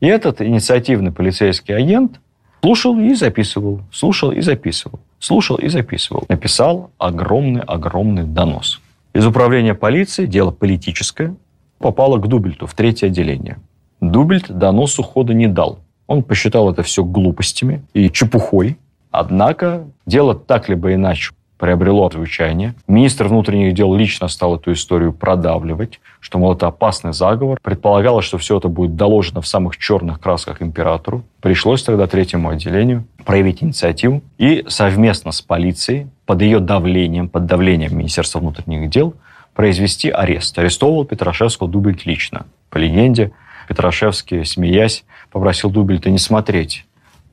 И 0.00 0.06
этот 0.06 0.42
инициативный 0.42 1.12
полицейский 1.12 1.74
агент 1.74 2.20
Слушал 2.62 2.96
и 3.00 3.12
записывал, 3.14 3.80
слушал 3.90 4.30
и 4.30 4.40
записывал, 4.40 5.00
слушал 5.18 5.56
и 5.56 5.66
записывал. 5.66 6.24
Написал 6.28 6.92
огромный-огромный 6.98 8.22
донос. 8.22 8.80
Из 9.14 9.26
управления 9.26 9.74
полиции, 9.74 10.26
дело 10.26 10.52
политическое, 10.52 11.34
попало 11.78 12.18
к 12.18 12.28
Дубельту 12.28 12.68
в 12.68 12.74
третье 12.74 13.08
отделение. 13.08 13.58
Дубельт 14.00 14.48
доносу 14.48 15.02
хода 15.02 15.34
не 15.34 15.48
дал. 15.48 15.80
Он 16.06 16.22
посчитал 16.22 16.70
это 16.70 16.84
все 16.84 17.02
глупостями 17.02 17.82
и 17.94 18.08
чепухой. 18.08 18.78
Однако 19.10 19.84
дело 20.06 20.36
так 20.36 20.68
либо 20.68 20.94
иначе 20.94 21.32
приобрело 21.62 22.10
звучание. 22.10 22.74
Министр 22.88 23.28
внутренних 23.28 23.72
дел 23.72 23.94
лично 23.94 24.26
стал 24.26 24.56
эту 24.56 24.72
историю 24.72 25.12
продавливать, 25.12 26.00
что, 26.18 26.40
мол, 26.40 26.54
это 26.54 26.66
опасный 26.66 27.12
заговор. 27.12 27.60
Предполагалось, 27.62 28.24
что 28.24 28.36
все 28.36 28.58
это 28.58 28.66
будет 28.66 28.96
доложено 28.96 29.40
в 29.42 29.46
самых 29.46 29.76
черных 29.76 30.18
красках 30.18 30.60
императору. 30.60 31.22
Пришлось 31.40 31.84
тогда 31.84 32.08
третьему 32.08 32.48
отделению 32.48 33.04
проявить 33.24 33.62
инициативу 33.62 34.22
и 34.38 34.64
совместно 34.66 35.30
с 35.30 35.40
полицией, 35.40 36.08
под 36.26 36.42
ее 36.42 36.58
давлением, 36.58 37.28
под 37.28 37.46
давлением 37.46 37.96
Министерства 37.96 38.40
внутренних 38.40 38.90
дел, 38.90 39.14
произвести 39.54 40.10
арест. 40.10 40.58
Арестовывал 40.58 41.04
Петрашевского 41.04 41.68
Дубельт 41.68 42.04
лично. 42.06 42.46
По 42.70 42.78
легенде, 42.78 43.30
Петрашевский, 43.68 44.44
смеясь, 44.44 45.04
попросил 45.30 45.70
Дубельта 45.70 46.10
не 46.10 46.18
смотреть 46.18 46.86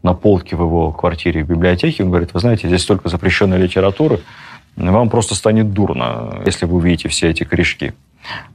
на 0.03 0.13
полке 0.13 0.55
в 0.55 0.61
его 0.61 0.91
квартире 0.91 1.43
в 1.43 1.47
библиотеке. 1.47 2.03
Он 2.03 2.09
говорит, 2.09 2.33
вы 2.33 2.39
знаете, 2.39 2.67
здесь 2.67 2.83
столько 2.83 3.09
запрещенной 3.09 3.57
литературы, 3.57 4.21
вам 4.75 5.09
просто 5.09 5.35
станет 5.35 5.73
дурно, 5.73 6.41
если 6.45 6.65
вы 6.65 6.77
увидите 6.77 7.09
все 7.09 7.29
эти 7.29 7.43
корешки. 7.43 7.93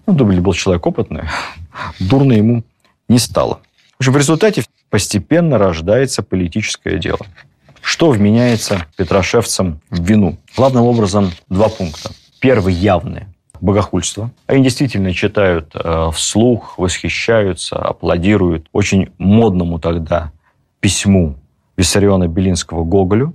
Ну, 0.07 0.14
Дубль 0.14 0.40
был 0.40 0.53
человек 0.55 0.86
опытный, 0.86 1.24
дурно 2.01 2.32
ему 2.32 2.64
не 3.09 3.18
стало. 3.18 3.61
В 3.95 4.01
общем, 4.01 4.12
в 4.12 4.16
результате 4.16 4.64
постепенно 4.90 5.59
рождается 5.59 6.22
политическое 6.22 6.99
дело. 6.99 7.20
Что 7.80 8.11
вменяется 8.11 8.86
Петрошевцам 8.97 9.80
в 9.90 10.03
вину? 10.03 10.38
Главным 10.57 10.84
образом 10.84 11.32
два 11.49 11.68
пункта. 11.68 12.11
Первый 12.40 12.72
явный– 12.72 13.24
богохульство. 13.61 14.30
Они 14.47 14.62
действительно 14.62 15.12
читают 15.12 15.72
э, 15.74 16.11
вслух, 16.14 16.78
восхищаются, 16.78 17.76
аплодируют 17.76 18.68
очень 18.72 19.11
модному 19.18 19.78
тогда 19.78 20.32
письму 20.85 21.37
Виссариона 21.78 22.28
Белинского 22.28 22.85
Гоголю. 22.85 23.32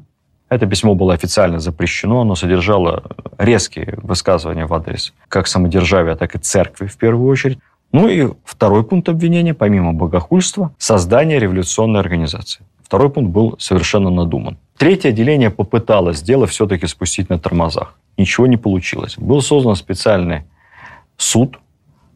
Это 0.50 0.68
письмо 0.68 0.93
было 0.93 1.16
официально 1.16 1.58
запрещено, 1.58 2.22
оно 2.22 2.36
содержало 2.36 3.02
резкие 3.39 3.97
высказывания 4.04 4.68
в 4.68 4.74
адрес 4.76 5.14
как 5.30 5.47
самодержавия, 5.47 6.16
так 6.16 6.36
и 6.36 6.38
церкви 6.38 6.86
в 6.86 6.95
первую 6.95 7.28
очередь. 7.28 7.58
Ну 7.91 8.08
и 8.08 8.30
второй 8.45 8.84
пункт 8.84 9.10
обвинения, 9.10 9.56
помимо 9.56 9.93
богохульства, 9.93 10.76
создание 10.78 11.39
революционной 11.39 12.00
организации. 12.00 12.62
Второй 12.84 13.10
пункт 13.10 13.32
был 13.32 13.56
совершенно 13.58 14.12
надуман. 14.12 14.60
Третье 14.78 15.10
отделение 15.10 15.50
попыталось 15.50 16.22
дело 16.22 16.45
все-таки 16.45 16.86
спустить 16.86 17.30
на 17.32 17.39
тормозах. 17.39 17.95
Ничего 18.16 18.45
не 18.45 18.58
получилось. 18.58 19.16
Был 19.18 19.41
создан 19.41 19.76
специальный 19.76 20.43
суд. 21.18 21.58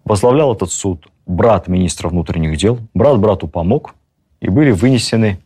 Возглавлял 0.06 0.54
этот 0.54 0.72
суд 0.72 1.08
брат 1.26 1.68
министра 1.68 2.08
внутренних 2.10 2.56
дел. 2.56 2.78
Брат 2.94 3.18
брату 3.18 3.48
помог. 3.48 3.96
И 4.44 4.50
были 4.50 4.72
вынесены 4.72 5.40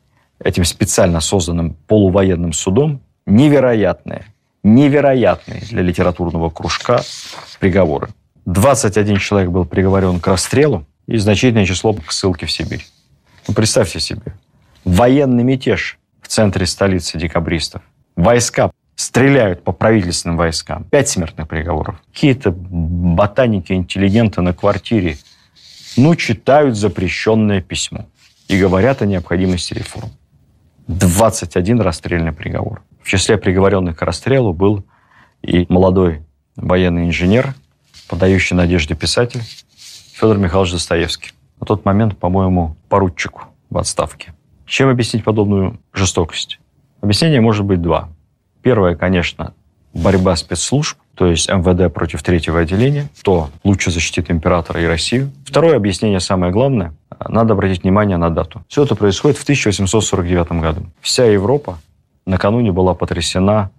этим 0.43 0.65
специально 0.65 1.21
созданным 1.21 1.75
полувоенным 1.85 2.51
судом 2.51 2.99
невероятные, 3.27 4.25
невероятные 4.63 5.61
для 5.69 5.83
литературного 5.83 6.49
кружка 6.49 7.03
приговоры. 7.59 8.09
21 8.45 9.17
человек 9.17 9.51
был 9.51 9.65
приговорен 9.65 10.19
к 10.19 10.27
расстрелу 10.27 10.87
и 11.05 11.17
значительное 11.17 11.65
число 11.65 11.93
к 11.93 12.11
ссылке 12.11 12.47
в 12.47 12.51
Сибирь. 12.51 12.83
Ну, 13.47 13.53
представьте 13.53 13.99
себе, 13.99 14.33
военный 14.83 15.43
мятеж 15.43 15.99
в 16.23 16.27
центре 16.27 16.65
столицы 16.65 17.19
декабристов. 17.19 17.83
Войска 18.15 18.71
стреляют 18.95 19.63
по 19.63 19.73
правительственным 19.73 20.37
войскам. 20.37 20.85
Пять 20.85 21.07
смертных 21.07 21.47
приговоров. 21.47 22.01
Какие-то 22.11 22.51
ботаники, 22.51 23.73
интеллигенты 23.73 24.41
на 24.41 24.53
квартире, 24.53 25.17
ну, 25.97 26.15
читают 26.15 26.75
запрещенное 26.75 27.61
письмо 27.61 28.07
и 28.47 28.59
говорят 28.59 29.01
о 29.01 29.05
необходимости 29.05 29.73
реформ. 29.73 30.09
21 30.87 31.81
расстрельный 31.81 32.31
приговор. 32.31 32.81
В 33.01 33.07
числе 33.07 33.37
приговоренных 33.37 33.97
к 33.97 34.01
расстрелу 34.01 34.53
был 34.53 34.85
и 35.41 35.65
молодой 35.69 36.23
военный 36.55 37.05
инженер, 37.05 37.53
подающий 38.07 38.55
надежды 38.55 38.95
писатель 38.95 39.41
Федор 40.13 40.37
Михайлович 40.37 40.71
Достоевский. 40.71 41.31
На 41.59 41.65
тот 41.65 41.85
момент, 41.85 42.17
по-моему, 42.17 42.75
поручику 42.89 43.43
в 43.69 43.77
отставке. 43.77 44.33
Чем 44.65 44.89
объяснить 44.89 45.23
подобную 45.23 45.79
жестокость? 45.93 46.59
Объяснение 47.01 47.41
может 47.41 47.65
быть 47.65 47.81
два. 47.81 48.09
Первое, 48.61 48.95
конечно, 48.95 49.53
борьба 49.93 50.35
спецслужб, 50.35 50.97
то 51.17 51.25
есть 51.25 51.49
МВД 51.49 51.91
против 51.91 52.21
третьего 52.21 52.59
отделения, 52.59 53.09
то 53.23 53.49
лучше 53.63 53.89
защитит 53.89 54.29
императора 54.29 54.81
и 54.81 54.85
Россию. 54.85 55.31
Второе 55.45 55.75
объяснение, 55.75 56.19
самое 56.19 56.53
главное, 56.53 56.93
надо 57.27 57.53
обратить 57.53 57.81
внимание 57.81 58.17
на 58.17 58.29
дату. 58.29 58.63
Все 58.67 58.83
это 58.83 58.95
происходит 58.95 59.37
в 59.39 59.43
1849 59.43 60.51
году. 60.61 60.85
Вся 61.01 61.25
Европа 61.25 61.79
накануне 62.27 62.71
была 62.71 62.93
потрясена 62.93 63.71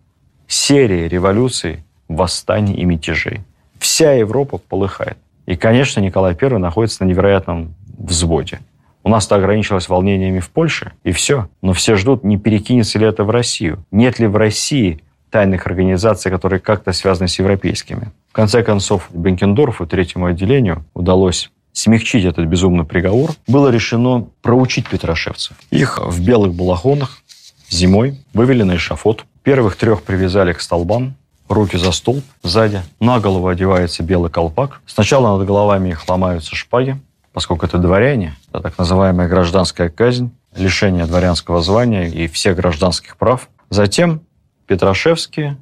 серией 0.48 1.06
революций, 1.06 1.84
восстаний 2.08 2.74
и 2.74 2.84
мятежей. 2.84 3.42
Вся 3.78 4.14
Европа 4.14 4.58
полыхает. 4.58 5.16
И, 5.46 5.54
конечно, 5.54 6.00
Николай 6.00 6.36
I 6.40 6.58
находится 6.58 7.04
на 7.04 7.08
невероятном 7.08 7.74
взводе. 7.98 8.58
У 9.04 9.10
нас-то 9.10 9.36
ограничилось 9.36 9.88
волнениями 9.88 10.40
в 10.40 10.50
Польше, 10.50 10.92
и 11.04 11.12
все. 11.12 11.48
Но 11.62 11.72
все 11.72 11.94
ждут, 11.94 12.24
не 12.24 12.36
перекинется 12.36 12.98
ли 12.98 13.06
это 13.06 13.22
в 13.22 13.30
Россию. 13.30 13.84
Нет 13.92 14.18
ли 14.18 14.26
в 14.26 14.36
России 14.36 15.00
тайных 15.30 15.66
организаций, 15.66 16.30
которые 16.30 16.60
как-то 16.60 16.92
связаны 16.92 17.28
с 17.28 17.38
европейскими. 17.38 18.10
В 18.30 18.32
конце 18.32 18.62
концов, 18.62 19.08
Бенкендорфу, 19.12 19.86
третьему 19.86 20.26
отделению, 20.26 20.84
удалось 20.94 21.50
смягчить 21.72 22.24
этот 22.24 22.46
безумный 22.46 22.84
приговор. 22.84 23.30
Было 23.46 23.68
решено 23.68 24.26
проучить 24.42 24.88
петрошевцев. 24.88 25.56
Их 25.70 25.98
в 25.98 26.20
белых 26.24 26.54
балахонах 26.54 27.22
зимой 27.70 28.18
вывели 28.34 28.62
на 28.62 28.76
эшафот. 28.76 29.24
Первых 29.42 29.76
трех 29.76 30.02
привязали 30.02 30.52
к 30.52 30.60
столбам, 30.60 31.14
руки 31.48 31.76
за 31.76 31.92
столб, 31.92 32.24
сзади. 32.42 32.82
На 33.00 33.20
голову 33.20 33.48
одевается 33.48 34.02
белый 34.02 34.30
колпак. 34.30 34.80
Сначала 34.86 35.38
над 35.38 35.46
головами 35.46 35.90
их 35.90 36.08
ломаются 36.08 36.54
шпаги, 36.54 36.96
поскольку 37.32 37.66
это 37.66 37.78
дворяне, 37.78 38.36
это 38.50 38.60
так 38.60 38.78
называемая 38.78 39.28
гражданская 39.28 39.88
казнь, 39.88 40.30
лишение 40.56 41.06
дворянского 41.06 41.62
звания 41.62 42.08
и 42.08 42.26
всех 42.26 42.56
гражданских 42.56 43.16
прав. 43.16 43.48
Затем 43.70 44.22
Петрашевский 44.68 45.56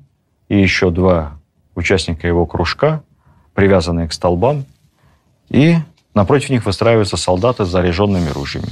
и 0.48 0.60
еще 0.60 0.90
два 0.90 1.38
участника 1.76 2.26
его 2.26 2.44
кружка, 2.44 3.02
привязанные 3.54 4.08
к 4.08 4.12
столбам, 4.12 4.66
и 5.48 5.76
напротив 6.12 6.50
них 6.50 6.66
выстраиваются 6.66 7.16
солдаты 7.16 7.64
с 7.64 7.68
заряженными 7.68 8.28
ружьями. 8.30 8.68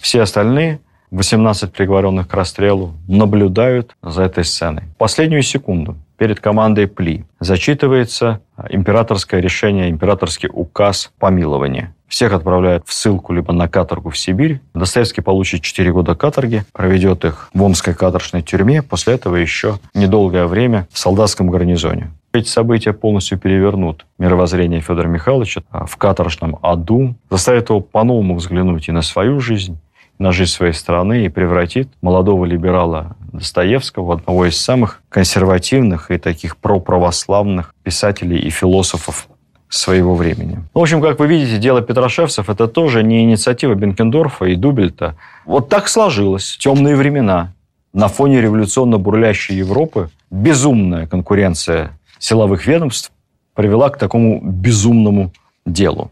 Все 0.00 0.22
остальные, 0.22 0.80
18 1.10 1.72
приговоренных 1.72 2.28
к 2.28 2.34
расстрелу, 2.34 2.94
наблюдают 3.08 3.96
за 4.02 4.22
этой 4.22 4.44
сценой. 4.44 4.84
Последнюю 4.96 5.42
секунду 5.42 5.96
перед 6.16 6.38
командой 6.38 6.86
ПЛИ 6.86 7.26
зачитывается 7.40 8.40
императорское 8.68 9.40
решение, 9.40 9.90
императорский 9.90 10.48
указ 10.52 11.10
помилования. 11.18 11.94
Всех 12.10 12.32
отправляют 12.32 12.82
в 12.86 12.92
ссылку 12.92 13.32
либо 13.32 13.52
на 13.52 13.68
каторгу 13.68 14.10
в 14.10 14.18
Сибирь. 14.18 14.60
Достоевский 14.74 15.20
получит 15.20 15.62
4 15.62 15.92
года 15.92 16.16
каторги, 16.16 16.64
проведет 16.72 17.24
их 17.24 17.48
в 17.54 17.62
Омской 17.62 17.94
каторжной 17.94 18.42
тюрьме, 18.42 18.82
после 18.82 19.14
этого 19.14 19.36
еще 19.36 19.78
недолгое 19.94 20.46
время 20.48 20.88
в 20.90 20.98
солдатском 20.98 21.48
гарнизоне. 21.48 22.10
Эти 22.32 22.48
события 22.48 22.92
полностью 22.92 23.38
перевернут 23.38 24.06
мировоззрение 24.18 24.80
Федора 24.80 25.06
Михайловича 25.06 25.62
в 25.70 25.96
каторжном 25.96 26.58
аду, 26.62 27.14
заставят 27.30 27.70
его 27.70 27.80
по-новому 27.80 28.34
взглянуть 28.34 28.88
и 28.88 28.92
на 28.92 29.02
свою 29.02 29.38
жизнь, 29.38 29.78
на 30.18 30.32
жизнь 30.32 30.50
своей 30.50 30.72
страны, 30.72 31.24
и 31.24 31.28
превратит 31.28 31.88
молодого 32.02 32.44
либерала 32.44 33.16
Достоевского 33.32 34.14
одного 34.14 34.46
из 34.46 34.60
самых 34.60 35.00
консервативных 35.08 36.10
и 36.10 36.18
таких 36.18 36.56
проправославных 36.56 37.72
писателей 37.84 38.38
и 38.38 38.50
философов 38.50 39.28
своего 39.70 40.14
времени. 40.14 40.58
В 40.74 40.78
общем, 40.78 41.00
как 41.00 41.18
вы 41.20 41.28
видите, 41.28 41.58
дело 41.58 41.80
Петрошевцев– 41.80 42.48
это 42.50 42.66
тоже 42.66 43.02
не 43.02 43.22
инициатива 43.22 43.74
Бенкендорфа 43.74 44.46
и 44.46 44.56
Дубельта. 44.56 45.16
Вот 45.46 45.68
так 45.68 45.88
сложилось. 45.88 46.56
Темные 46.58 46.96
времена. 46.96 47.52
На 47.92 48.08
фоне 48.08 48.40
революционно 48.40 48.98
бурлящей 48.98 49.56
Европы 49.56 50.10
безумная 50.30 51.06
конкуренция 51.06 51.98
силовых 52.18 52.66
ведомств 52.66 53.12
привела 53.54 53.90
к 53.90 53.98
такому 53.98 54.40
безумному 54.42 55.32
делу. 55.64 56.10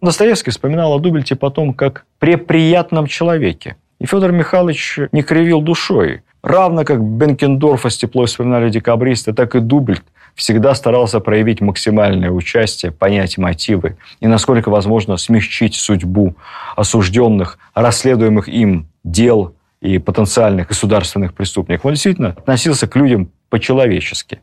Достоевский 0.00 0.50
вспоминал 0.50 0.94
о 0.94 0.98
Дубельте 0.98 1.36
потом 1.36 1.74
как 1.74 2.04
при 2.18 2.36
приятном 2.36 3.06
человеке. 3.06 3.76
И 3.98 4.06
Федор 4.06 4.32
Михайлович 4.32 4.98
не 5.12 5.22
кривил 5.22 5.60
душой. 5.60 6.22
Равно 6.42 6.84
как 6.84 7.02
Бенкендорфа 7.02 7.90
с 7.90 7.96
теплой 7.96 8.26
вспоминали 8.26 8.70
декабристы, 8.70 9.32
так 9.32 9.54
и 9.54 9.60
Дубельт 9.60 10.04
всегда 10.36 10.74
старался 10.74 11.18
проявить 11.18 11.60
максимальное 11.60 12.30
участие, 12.30 12.92
понять 12.92 13.38
мотивы 13.38 13.96
и, 14.20 14.28
насколько 14.28 14.68
возможно, 14.68 15.16
смягчить 15.16 15.74
судьбу 15.74 16.36
осужденных, 16.76 17.58
расследуемых 17.74 18.48
им 18.48 18.86
дел 19.02 19.54
и 19.80 19.98
потенциальных 19.98 20.68
государственных 20.68 21.34
преступников. 21.34 21.86
Он 21.86 21.92
действительно 21.92 22.28
относился 22.28 22.86
к 22.86 22.94
людям 22.96 23.30
по-человечески. 23.48 24.40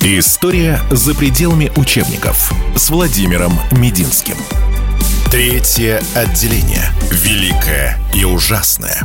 История 0.00 0.78
за 0.90 1.14
пределами 1.14 1.70
учебников 1.76 2.52
с 2.76 2.90
Владимиром 2.90 3.52
Мединским. 3.72 4.36
Третье 5.30 6.00
отделение. 6.14 6.90
Великое 7.10 7.96
и 8.14 8.24
ужасное. 8.24 9.00